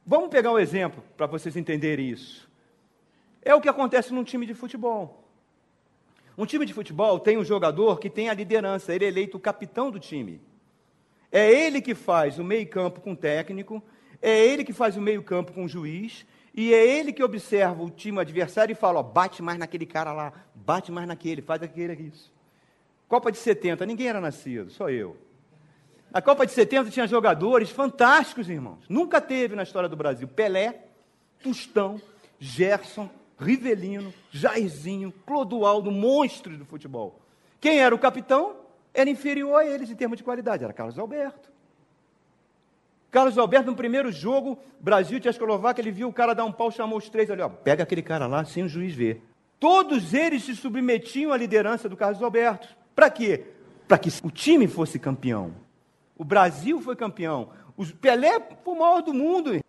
[0.06, 2.48] Vamos pegar um exemplo para vocês entenderem isso.
[3.42, 5.22] É o que acontece num time de futebol.
[6.36, 9.40] Um time de futebol tem um jogador que tem a liderança, ele é eleito o
[9.40, 10.40] capitão do time.
[11.30, 13.82] É ele que faz o meio-campo com o técnico,
[14.20, 17.90] é ele que faz o meio-campo com o juiz, e é ele que observa o
[17.90, 21.94] time adversário e fala: ó, bate mais naquele cara lá, bate mais naquele, faz aquele
[21.94, 22.32] isso.
[23.08, 25.16] Copa de 70, ninguém era nascido, só eu.
[26.10, 28.84] Na Copa de 70 tinha jogadores fantásticos, irmãos.
[28.88, 30.28] Nunca teve na história do Brasil.
[30.28, 30.84] Pelé,
[31.42, 32.00] Tostão,
[32.38, 37.20] Gerson, Rivelino, Jairzinho, Clodoaldo, monstros do futebol.
[37.60, 38.56] Quem era o capitão?
[38.94, 41.51] Era inferior a eles em termos de qualidade, era Carlos Alberto.
[43.12, 46.70] Carlos Alberto, no primeiro jogo, Brasil e Tchecoslováquia, ele viu o cara dar um pau,
[46.70, 49.22] chamou os três ali, ó, pega aquele cara lá sem o juiz ver.
[49.60, 52.66] Todos eles se submetiam à liderança do Carlos Alberto.
[52.96, 53.44] Para quê?
[53.86, 55.52] Para que o time fosse campeão.
[56.16, 57.50] O Brasil foi campeão.
[57.76, 59.60] O Pelé foi o maior do mundo.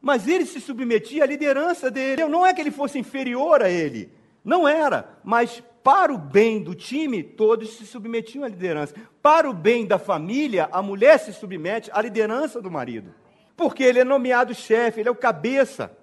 [0.00, 2.26] Mas ele se submetia à liderança dele.
[2.26, 4.10] Não é que ele fosse inferior a ele.
[4.44, 5.08] Não era.
[5.22, 8.94] Mas para o bem do time, todos se submetiam à liderança.
[9.22, 13.14] Para o bem da família, a mulher se submete à liderança do marido.
[13.56, 15.96] Porque ele é nomeado chefe, ele é o cabeça.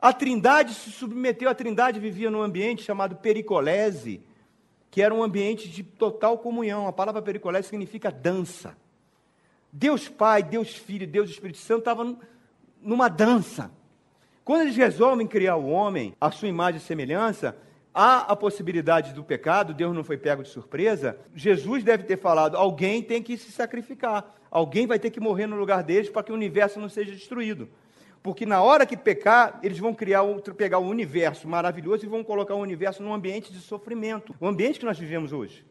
[0.00, 4.20] A Trindade se submeteu, a Trindade vivia num ambiente chamado pericolese,
[4.90, 6.86] que era um ambiente de total comunhão.
[6.86, 8.76] A palavra pericolese significa dança.
[9.72, 12.18] Deus Pai, Deus Filho, Deus Espírito Santo estavam
[12.82, 13.70] numa dança.
[14.44, 17.56] Quando eles resolvem criar o homem, a sua imagem e semelhança,
[17.94, 21.16] há a possibilidade do pecado, Deus não foi pego de surpresa.
[21.34, 25.56] Jesus deve ter falado: alguém tem que se sacrificar, alguém vai ter que morrer no
[25.56, 27.68] lugar deles para que o universo não seja destruído.
[28.22, 32.24] Porque na hora que pecar, eles vão criar outro, pegar um universo maravilhoso e vão
[32.24, 35.64] colocar o universo num ambiente de sofrimento, o ambiente que nós vivemos hoje.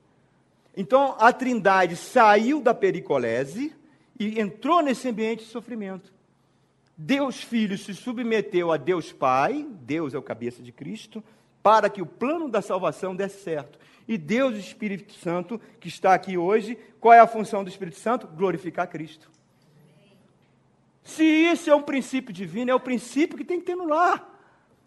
[0.78, 3.76] Então a Trindade saiu da pericolese
[4.20, 6.14] e entrou nesse ambiente de sofrimento.
[6.96, 11.24] Deus Filho se submeteu a Deus Pai, Deus é o cabeça de Cristo,
[11.64, 13.80] para que o plano da salvação desse certo.
[14.06, 17.98] E Deus, o Espírito Santo, que está aqui hoje, qual é a função do Espírito
[17.98, 18.28] Santo?
[18.28, 19.32] Glorificar Cristo.
[21.04, 24.30] Se isso é um princípio divino, é o princípio que tem que ter no lar.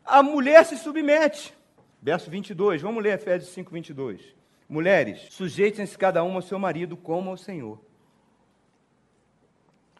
[0.04, 1.54] A mulher se submete.
[2.00, 4.36] Verso 22, vamos ler Efésios 5, 22.
[4.68, 7.80] Mulheres, sujeitem-se cada uma ao seu marido como ao Senhor.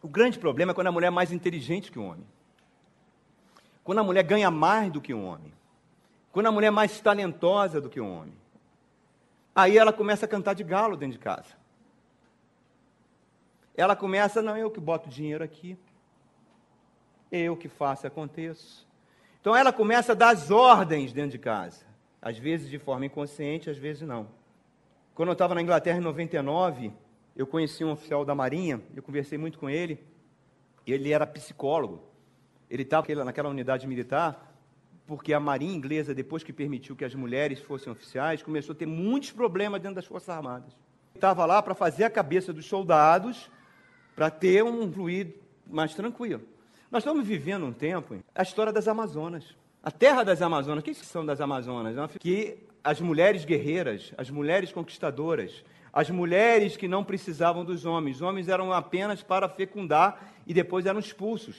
[0.01, 2.25] O grande problema é quando a mulher é mais inteligente que o homem.
[3.83, 5.56] Quando a mulher ganha mais do que o homem.
[6.37, 8.35] Quando a mulher é mais talentosa do que o homem.
[9.55, 11.57] Aí ela começa a cantar de galo dentro de casa.
[13.75, 15.75] Ela começa, não, eu que boto dinheiro aqui.
[17.31, 18.87] Eu que faço aconteço.
[19.41, 21.83] Então ela começa a dar as ordens dentro de casa.
[22.21, 24.27] Às vezes de forma inconsciente, às vezes não.
[25.15, 26.93] Quando eu estava na Inglaterra em 99,
[27.35, 30.05] eu conheci um oficial da Marinha, eu conversei muito com ele.
[30.85, 32.03] Ele era psicólogo.
[32.69, 34.46] Ele estava naquela unidade militar
[35.07, 38.85] porque a Marinha Inglesa, depois que permitiu que as mulheres fossem oficiais, começou a ter
[38.85, 40.75] muitos problemas dentro das Forças Armadas.
[41.15, 43.49] Estava lá para fazer a cabeça dos soldados,
[44.13, 45.33] para ter um fluido
[45.65, 46.41] mais tranquilo.
[46.91, 49.55] Nós estamos vivendo um tempo, a história das Amazonas.
[49.81, 51.95] A terra das Amazonas, o que são das Amazonas?
[52.19, 58.21] Que as mulheres guerreiras, as mulheres conquistadoras, as mulheres que não precisavam dos homens, os
[58.21, 61.55] homens eram apenas para fecundar e depois eram expulsos.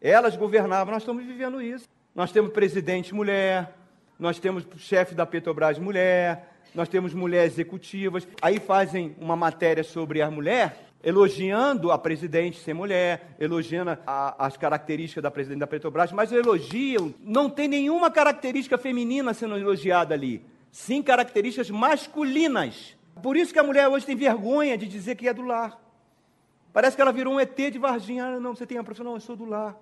[0.00, 1.88] Elas governavam, nós estamos vivendo isso.
[2.14, 3.76] Nós temos presidente mulher,
[4.18, 8.26] nós temos chefe da Petrobras mulher, nós temos mulheres executivas.
[8.40, 14.56] Aí fazem uma matéria sobre a mulher, elogiando a presidente ser mulher, elogiando a, as
[14.56, 20.40] características da presidente da Petrobras, mas elogiam, não tem nenhuma característica feminina sendo elogiada ali,
[20.70, 22.96] sim características masculinas.
[23.24, 25.80] Por isso que a mulher hoje tem vergonha de dizer que é do lar.
[26.72, 28.24] Parece que ela virou um ET de Varginha.
[28.24, 29.04] Ah, não, você tem a profissão?
[29.04, 29.76] Não, eu sou do lar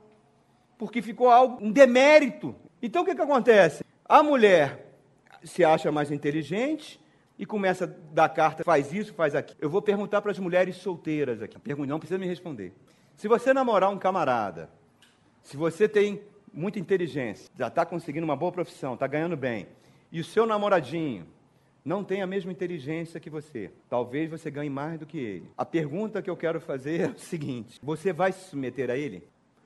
[0.82, 2.56] porque ficou algo, um demérito.
[2.82, 3.84] Então o que, que acontece?
[4.04, 4.96] A mulher
[5.44, 7.00] se acha mais inteligente
[7.38, 9.56] e começa a dar carta, faz isso, faz aquilo.
[9.60, 11.56] Eu vou perguntar para as mulheres solteiras aqui.
[11.60, 12.72] Pergunta, não precisa me responder.
[13.14, 14.68] Se você namorar um camarada,
[15.40, 16.20] se você tem
[16.52, 19.68] muita inteligência, já está conseguindo uma boa profissão, está ganhando bem,
[20.10, 21.28] e o seu namoradinho
[21.84, 25.48] não tem a mesma inteligência que você, talvez você ganhe mais do que ele.
[25.56, 29.22] A pergunta que eu quero fazer é o seguinte: você vai se submeter a ele?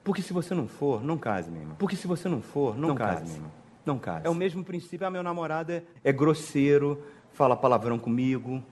[0.07, 1.77] Porque se você não for, não case, meu irmão.
[1.81, 3.53] Porque se você não for, não, não case, case, meu irmão.
[3.85, 4.25] Não case.
[4.25, 5.05] É o mesmo princípio.
[5.05, 7.03] Ah, meu namorado é, é grosseiro,
[7.33, 8.63] fala palavrão comigo,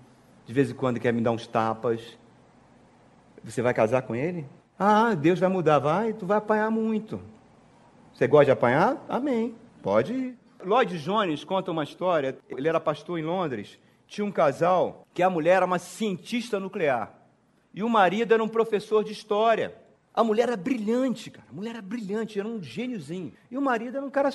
[0.47, 2.17] de vez em quando quer me dar uns tapas.
[3.43, 4.47] Você vai casar com ele?
[4.79, 5.81] Ah, Deus vai mudar.
[5.81, 7.21] Vai, tu vai apanhar muito.
[8.15, 9.05] Você gosta de apanhar?
[9.09, 9.57] Amém.
[9.83, 10.39] Pode ir.
[10.65, 12.39] Lloyd Jones conta uma história.
[12.49, 13.77] Ele era pastor em Londres.
[14.07, 17.13] Tinha um casal que a mulher era uma cientista nuclear.
[17.75, 19.83] E o marido era um professor de história.
[20.15, 21.47] A mulher era brilhante, cara.
[21.51, 23.33] A mulher era brilhante, era um gêniozinho.
[23.51, 24.31] E o marido era um cara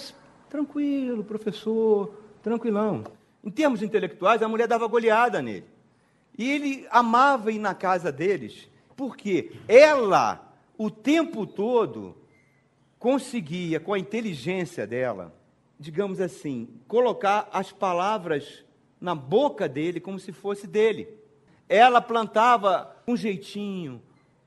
[0.49, 2.13] tranquilo, professor,
[2.43, 3.05] tranquilão.
[3.41, 5.65] Em termos intelectuais, a mulher dava goleada nele.
[6.37, 12.17] E ele amava ir na casa deles, porque ela, o tempo todo,
[12.97, 15.33] conseguia, com a inteligência dela,
[15.79, 18.65] digamos assim, colocar as palavras
[18.99, 21.07] na boca dele como se fosse dele.
[21.69, 24.01] Ela plantava com jeitinho,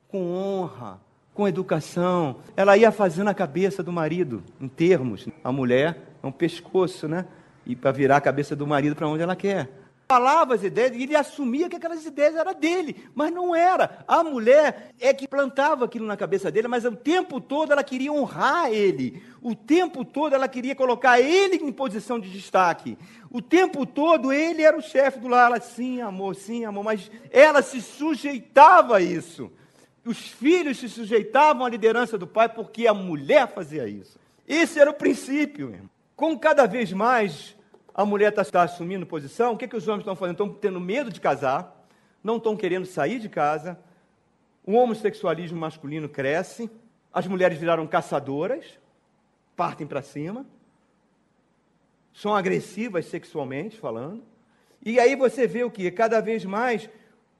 [0.08, 1.00] com honra,
[1.34, 2.36] com educação.
[2.56, 5.28] Ela ia fazendo a cabeça do marido, em termos.
[5.42, 7.26] A mulher é um pescoço, né?
[7.64, 11.04] E para virar a cabeça do marido para onde ela quer falava as ideias e
[11.04, 14.04] ele assumia que aquelas ideias eram dele, mas não era.
[14.06, 18.12] A mulher é que plantava aquilo na cabeça dele, mas o tempo todo ela queria
[18.12, 19.22] honrar ele.
[19.40, 22.98] O tempo todo ela queria colocar ele em posição de destaque.
[23.30, 25.46] O tempo todo ele era o chefe do lar.
[25.46, 29.50] Ela, sim, amor, sim, amor, mas ela se sujeitava a isso.
[30.04, 34.18] Os filhos se sujeitavam à liderança do pai porque a mulher fazia isso.
[34.46, 35.70] Esse era o princípio.
[35.70, 35.90] Irmão.
[36.16, 37.56] Com cada vez mais
[37.94, 40.34] a mulher está tá assumindo posição, o que, que os homens estão fazendo?
[40.34, 41.86] Estão tendo medo de casar,
[42.22, 43.78] não estão querendo sair de casa,
[44.64, 46.70] o homossexualismo masculino cresce,
[47.12, 48.78] as mulheres viraram caçadoras,
[49.54, 50.46] partem para cima,
[52.14, 54.22] são agressivas sexualmente falando,
[54.84, 55.90] e aí você vê o que?
[55.90, 56.88] Cada vez mais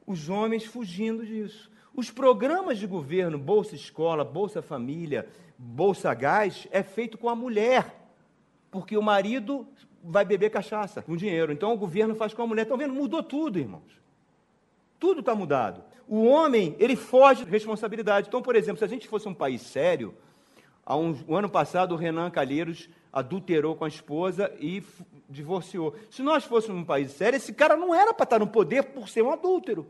[0.06, 1.70] os homens fugindo disso.
[1.94, 5.28] Os programas de governo, Bolsa Escola, Bolsa Família,
[5.58, 7.94] Bolsa Gás, é feito com a mulher,
[8.70, 9.66] porque o marido
[10.02, 11.52] vai beber cachaça com dinheiro.
[11.52, 12.62] Então o governo faz com a mulher.
[12.62, 12.94] Estão vendo?
[12.94, 14.00] Mudou tudo, irmãos.
[14.98, 15.82] Tudo está mudado.
[16.08, 18.28] O homem, ele foge de responsabilidade.
[18.28, 20.14] Então, por exemplo, se a gente fosse um país sério,
[20.84, 24.82] há um, um ano passado o Renan Calheiros adulterou com a esposa e
[25.28, 25.94] divorciou.
[26.10, 29.08] Se nós fôssemos um país sério, esse cara não era para estar no poder por
[29.08, 29.86] ser um adúltero.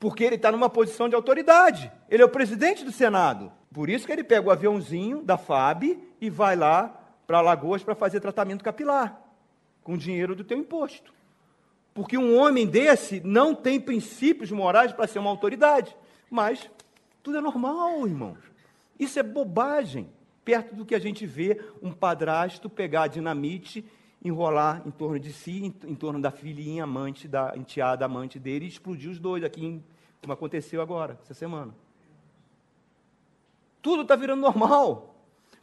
[0.00, 1.92] Porque ele está numa posição de autoridade.
[2.08, 3.52] Ele é o presidente do Senado.
[3.72, 6.88] Por isso que ele pega o aviãozinho da FAB e vai lá
[7.26, 9.20] para Alagoas para fazer tratamento capilar,
[9.84, 11.12] com dinheiro do teu imposto.
[11.94, 15.94] Porque um homem desse não tem princípios morais para ser uma autoridade.
[16.28, 16.68] Mas
[17.22, 18.38] tudo é normal, irmãos.
[18.98, 20.10] Isso é bobagem,
[20.44, 23.84] perto do que a gente vê um padrasto pegar dinamite,
[24.22, 28.64] enrolar em torno de si, em, em torno da filhinha amante, da enteada amante dele,
[28.66, 29.80] e explodir os dois aqui,
[30.20, 31.74] como aconteceu agora, essa semana.
[33.80, 35.14] Tudo está virando normal.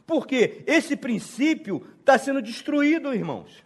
[0.06, 3.62] Porque esse princípio está sendo destruído, irmãos.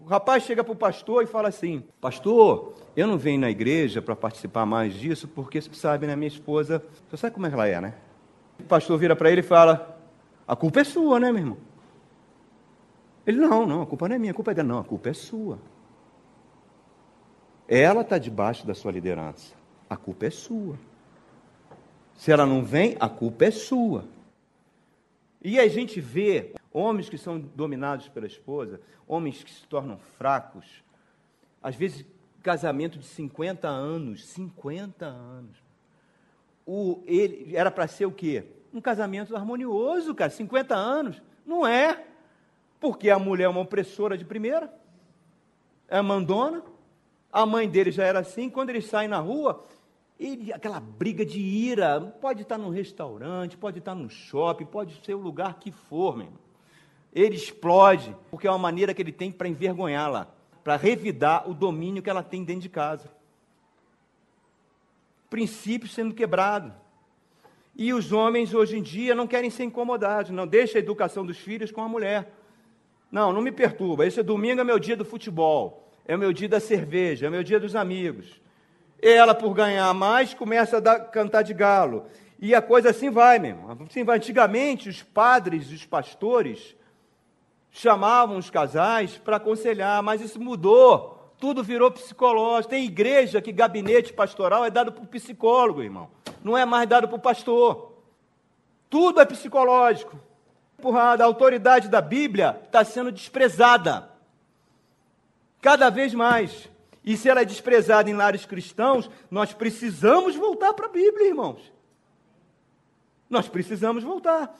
[0.00, 4.02] O rapaz chega para o pastor e fala assim: Pastor, eu não venho na igreja
[4.02, 6.16] para participar mais disso, porque você sabe, né?
[6.16, 7.94] Minha esposa, você sabe como é que ela é, né?
[8.58, 9.98] O pastor vira para ele e fala:
[10.48, 11.58] A culpa é sua, né, meu irmão?
[13.26, 14.68] Ele: Não, não, a culpa não é minha, a culpa é dela.
[14.68, 15.58] Não, a culpa é sua.
[17.66, 19.54] Ela está debaixo da sua liderança.
[19.88, 20.78] A culpa é sua.
[22.14, 24.04] Se ela não vem, a culpa é sua.
[25.42, 30.82] E a gente vê homens que são dominados pela esposa, homens que se tornam fracos,
[31.62, 32.04] às vezes
[32.42, 35.56] casamento de 50 anos, 50 anos.
[36.66, 38.44] O, ele era para ser o quê?
[38.72, 41.22] Um casamento harmonioso, cara, 50 anos.
[41.46, 42.04] Não é.
[42.84, 44.70] Porque a mulher é uma opressora de primeira,
[45.88, 46.62] é mandona,
[47.32, 49.64] a mãe dele já era assim, quando eles saem na rua,
[50.20, 55.14] ele, aquela briga de ira, pode estar num restaurante, pode estar no shopping, pode ser
[55.14, 56.34] o lugar que for, meu.
[57.10, 60.28] Ele explode, porque é uma maneira que ele tem para envergonhá-la,
[60.62, 63.10] para revidar o domínio que ela tem dentro de casa.
[65.30, 66.70] Princípios sendo quebrados.
[67.74, 71.38] E os homens hoje em dia não querem ser incomodados, não deixa a educação dos
[71.38, 72.43] filhos com a mulher.
[73.14, 74.04] Não, não me perturba.
[74.04, 77.32] Esse domingo é meu dia do futebol, é o meu dia da cerveja, é o
[77.32, 78.40] meu dia dos amigos.
[79.00, 82.06] Ela, por ganhar mais, começa a dar, cantar de galo.
[82.40, 83.70] E a coisa assim vai mesmo.
[83.88, 84.16] Assim vai.
[84.16, 86.74] Antigamente, os padres, os pastores,
[87.70, 91.32] chamavam os casais para aconselhar, mas isso mudou.
[91.38, 92.70] Tudo virou psicológico.
[92.70, 96.10] Tem igreja que gabinete pastoral é dado por psicólogo, irmão.
[96.42, 97.92] Não é mais dado por pastor.
[98.90, 100.18] Tudo é psicológico.
[100.84, 101.24] Empurrada.
[101.24, 104.10] A autoridade da Bíblia está sendo desprezada.
[105.62, 106.68] Cada vez mais.
[107.02, 111.72] E se ela é desprezada em lares cristãos, nós precisamos voltar para a Bíblia, irmãos.
[113.30, 114.54] Nós precisamos voltar.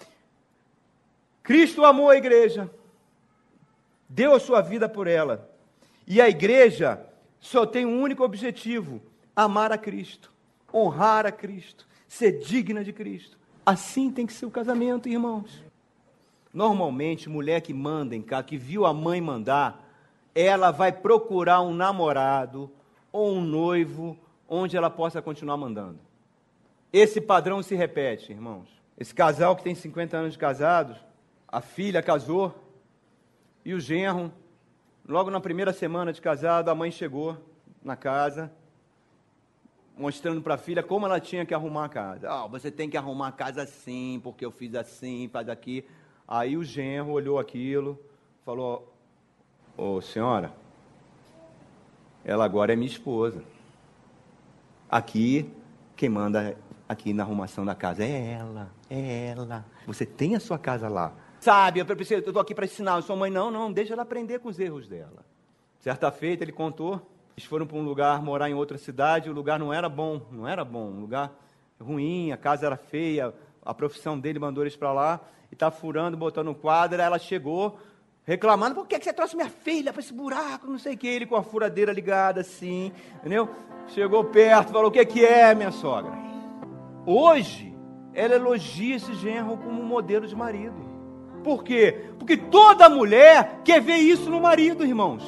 [1.43, 2.70] Cristo amou a igreja,
[4.09, 5.51] deu a sua vida por ela.
[6.07, 7.05] E a igreja
[7.39, 9.03] só tem um único objetivo:
[9.37, 10.33] amar a Cristo,
[10.72, 13.39] honrar a Cristo, ser digna de Cristo.
[13.64, 15.64] Assim tem que ser o casamento, irmãos.
[16.55, 19.84] Normalmente, mulher que manda em casa, que viu a mãe mandar,
[20.32, 22.70] ela vai procurar um namorado
[23.11, 24.16] ou um noivo
[24.48, 25.98] onde ela possa continuar mandando.
[26.92, 28.68] Esse padrão se repete, irmãos.
[28.96, 30.96] Esse casal que tem 50 anos de casados,
[31.48, 32.55] a filha casou,
[33.64, 34.30] E o genro,
[35.09, 37.36] logo na primeira semana de casado, a mãe chegou
[37.82, 38.52] na casa,
[39.96, 42.30] mostrando para a filha como ela tinha que arrumar a casa.
[42.30, 45.84] Ah, você tem que arrumar a casa assim, porque eu fiz assim, faz aqui.
[46.27, 47.99] Aí o genro olhou aquilo,
[48.45, 48.93] falou:
[49.77, 50.53] Ô senhora,
[52.25, 53.43] ela agora é minha esposa.
[54.91, 55.51] Aqui,
[55.97, 56.57] quem manda
[56.89, 59.64] aqui na arrumação da casa é ela, é ela.
[59.87, 61.12] Você tem a sua casa lá.
[61.41, 63.03] Sabe, eu estou aqui para ensinar.
[63.03, 65.25] Sua mãe, não, não, deixa ela aprender com os erros dela.
[65.81, 67.03] Certa feita, ele contou
[67.37, 70.47] eles foram para um lugar morar em outra cidade, o lugar não era bom, não
[70.47, 71.33] era bom, um lugar
[71.81, 75.20] ruim, a casa era feia, a profissão dele mandou eles para lá,
[75.55, 77.78] está furando, botando um quadro, ela chegou
[78.24, 81.07] reclamando, por que, que você trouxe minha filha para esse buraco, não sei o que,
[81.07, 83.48] ele com a furadeira ligada assim, entendeu?
[83.88, 86.12] Chegou perto, falou, o que, que é, minha sogra?
[87.05, 87.74] Hoje,
[88.14, 90.74] ela elogia esse genro como um modelo de marido.
[91.42, 92.07] Por quê?
[92.18, 95.22] Porque toda mulher quer ver isso no marido, irmãos.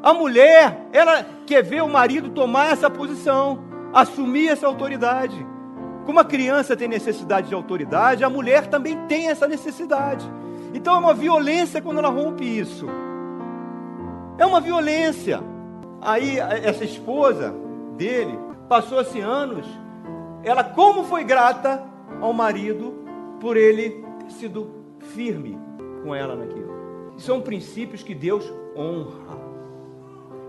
[0.00, 5.44] A mulher, ela quer ver o marido tomar essa posição, assumir essa autoridade.
[6.06, 10.24] Como a criança tem necessidade de autoridade, a mulher também tem essa necessidade.
[10.72, 12.86] Então é uma violência quando ela rompe isso.
[14.38, 15.42] É uma violência.
[16.00, 17.52] Aí essa esposa
[17.96, 18.38] dele
[18.68, 19.66] passou-se anos,
[20.44, 21.82] ela como foi grata
[22.20, 22.94] ao marido
[23.40, 24.70] por ele ter sido
[25.14, 25.58] firme
[26.04, 26.74] com ela naquilo.
[27.16, 28.44] São princípios que Deus
[28.76, 29.46] honra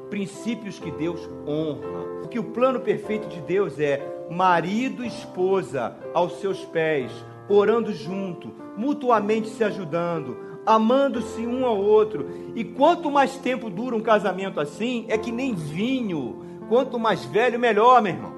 [0.10, 2.20] princípios que Deus honra.
[2.22, 7.12] Porque o plano perfeito de Deus é marido e esposa aos seus pés,
[7.50, 12.30] orando junto, mutuamente se ajudando, amando-se um ao outro.
[12.56, 16.44] E quanto mais tempo dura um casamento assim, é que nem vinho.
[16.68, 18.38] Quanto mais velho, melhor, meu irmão.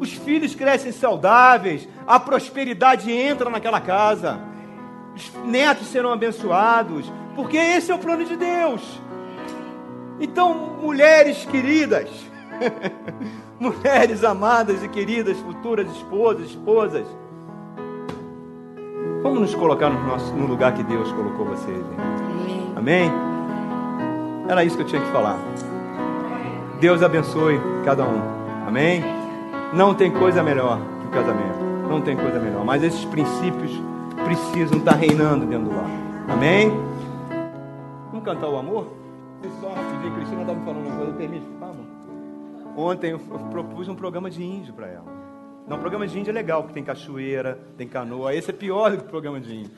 [0.00, 4.40] Os filhos crescem saudáveis, a prosperidade entra naquela casa,
[5.14, 9.00] os netos serão abençoados, porque esse é o plano de Deus.
[10.20, 12.08] Então, mulheres queridas,
[13.58, 17.06] mulheres amadas e queridas, futuras esposas, esposas,
[19.22, 21.78] vamos nos colocar no, nosso, no lugar que Deus colocou vocês.
[21.78, 22.72] Hein?
[22.76, 23.10] Amém?
[24.48, 25.38] Era isso que eu tinha que falar.
[26.80, 28.20] Deus abençoe cada um.
[28.66, 29.02] Amém?
[29.74, 31.58] Não tem coisa melhor que o casamento.
[31.88, 32.64] Não tem coisa melhor.
[32.64, 33.72] Mas esses princípios
[34.24, 35.90] precisam estar reinando dentro do lar.
[36.28, 36.70] Amém?
[38.10, 38.86] Vamos cantar o amor?
[39.60, 41.97] Só rapidinho, Cristina estava me falando uma coisa, permite, vamos.
[42.78, 43.18] Ontem eu
[43.50, 45.04] propus um programa de índio para ela.
[45.66, 48.32] Não, programa de índio é legal, porque tem cachoeira, tem canoa.
[48.32, 49.72] Esse é pior do que programa de índio.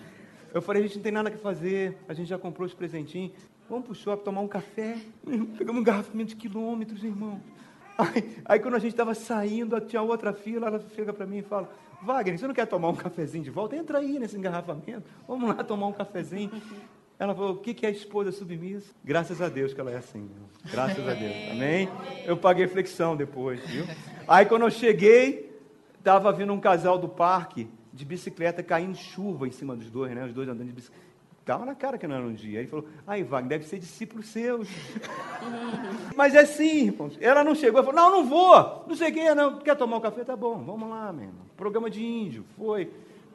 [0.52, 3.32] Eu falei, a gente não tem nada que fazer, a gente já comprou os presentinhos.
[3.70, 4.98] Vamos pro shopping tomar um café.
[5.56, 7.40] Pegamos um garrafamento de quilômetros, irmão.
[7.96, 11.42] Aí, aí quando a gente estava saindo, tinha outra fila, ela chega para mim e
[11.42, 11.72] fala,
[12.02, 13.76] Wagner, você não quer tomar um cafezinho de volta?
[13.76, 16.50] Entra aí nesse engarrafamento, vamos lá tomar um cafezinho.
[17.20, 18.90] Ela falou: o que é esposa submissa?
[19.04, 20.26] Graças a Deus que ela é assim.
[20.72, 21.34] Graças a Deus.
[21.50, 21.86] Amém?
[22.24, 23.84] Eu paguei flexão depois, viu?
[24.26, 25.54] Aí quando eu cheguei,
[25.98, 30.24] estava vindo um casal do parque de bicicleta caindo chuva em cima dos dois, né?
[30.24, 31.04] Os dois andando de bicicleta.
[31.40, 32.58] Estava na cara que não era um dia.
[32.58, 34.64] Aí ele falou: Ai, Wagner, deve ser discípulo seu.
[36.16, 37.18] Mas é assim, irmãos.
[37.20, 38.86] Ela não chegou e falou: Não, não vou.
[38.88, 39.58] Não sei quem é, não.
[39.58, 40.24] Quer tomar um café?
[40.24, 41.44] Tá bom, vamos lá, meu irmão.
[41.54, 42.46] Programa de índio.
[42.56, 42.90] Foi.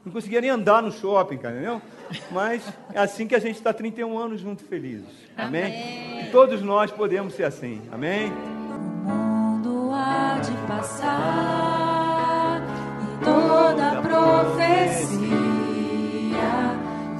[0.05, 1.81] Não conseguia nem andar no shopping, cara, entendeu?
[2.29, 2.61] Mas
[2.93, 5.07] é assim que a gente está 31 anos juntos felizes.
[5.35, 5.63] Amém?
[5.63, 6.21] Amém?
[6.21, 7.81] E todos nós podemos ser assim.
[7.91, 8.31] Amém?
[8.31, 12.61] O mundo há de passar
[13.01, 15.17] e toda profecia,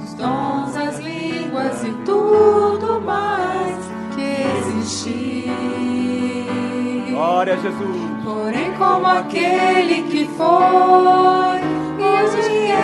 [0.04, 3.84] os dons, as línguas e tudo mais
[4.14, 5.50] que existir.
[7.10, 7.96] Glória a Jesus.
[8.22, 11.75] Porém, como aquele que foi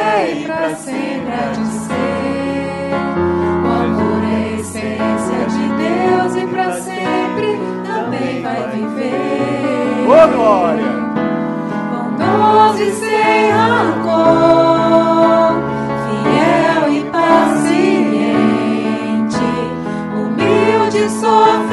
[0.02, 2.92] é e para sempre há de ser.
[3.62, 10.06] O amor é a essência de Deus e para sempre também vai viver.
[10.06, 10.92] Ô oh, glória!
[11.90, 13.92] Bondoso e sem rancor,
[16.04, 18.26] fiel e paciente,
[20.16, 21.71] humilde e sofredor,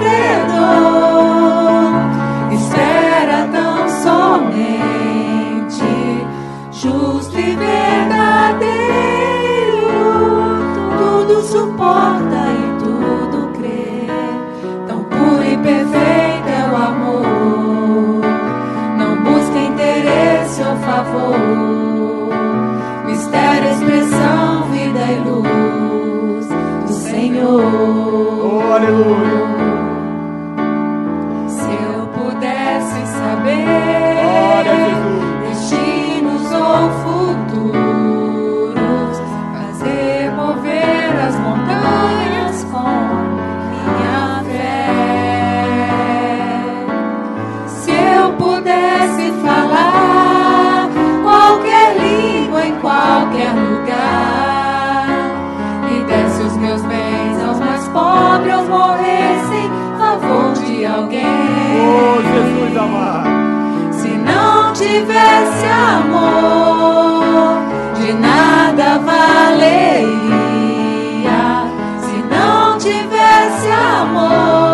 [11.49, 14.07] suporta e tudo crê.
[14.87, 18.21] Tão puro e perfeito é o amor,
[18.97, 21.39] não busca interesse ou favor.
[23.05, 26.47] Mistério, expressão, vida e luz
[26.85, 27.61] do Senhor.
[28.43, 29.68] Oh, aleluia.
[64.79, 67.57] Tivesse amor,
[67.95, 70.09] de nada valeria.
[71.99, 74.68] Se não tivesse amor,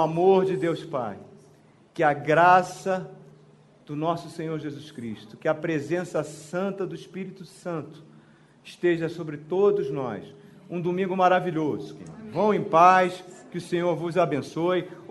[0.00, 1.18] amor de Deus Pai,
[1.94, 3.10] que a graça
[3.86, 8.04] do nosso Senhor Jesus Cristo, que a presença santa do Espírito Santo
[8.62, 10.24] esteja sobre todos nós.
[10.68, 11.98] Um domingo maravilhoso.
[12.32, 14.88] Vão em paz, que o Senhor vos abençoe.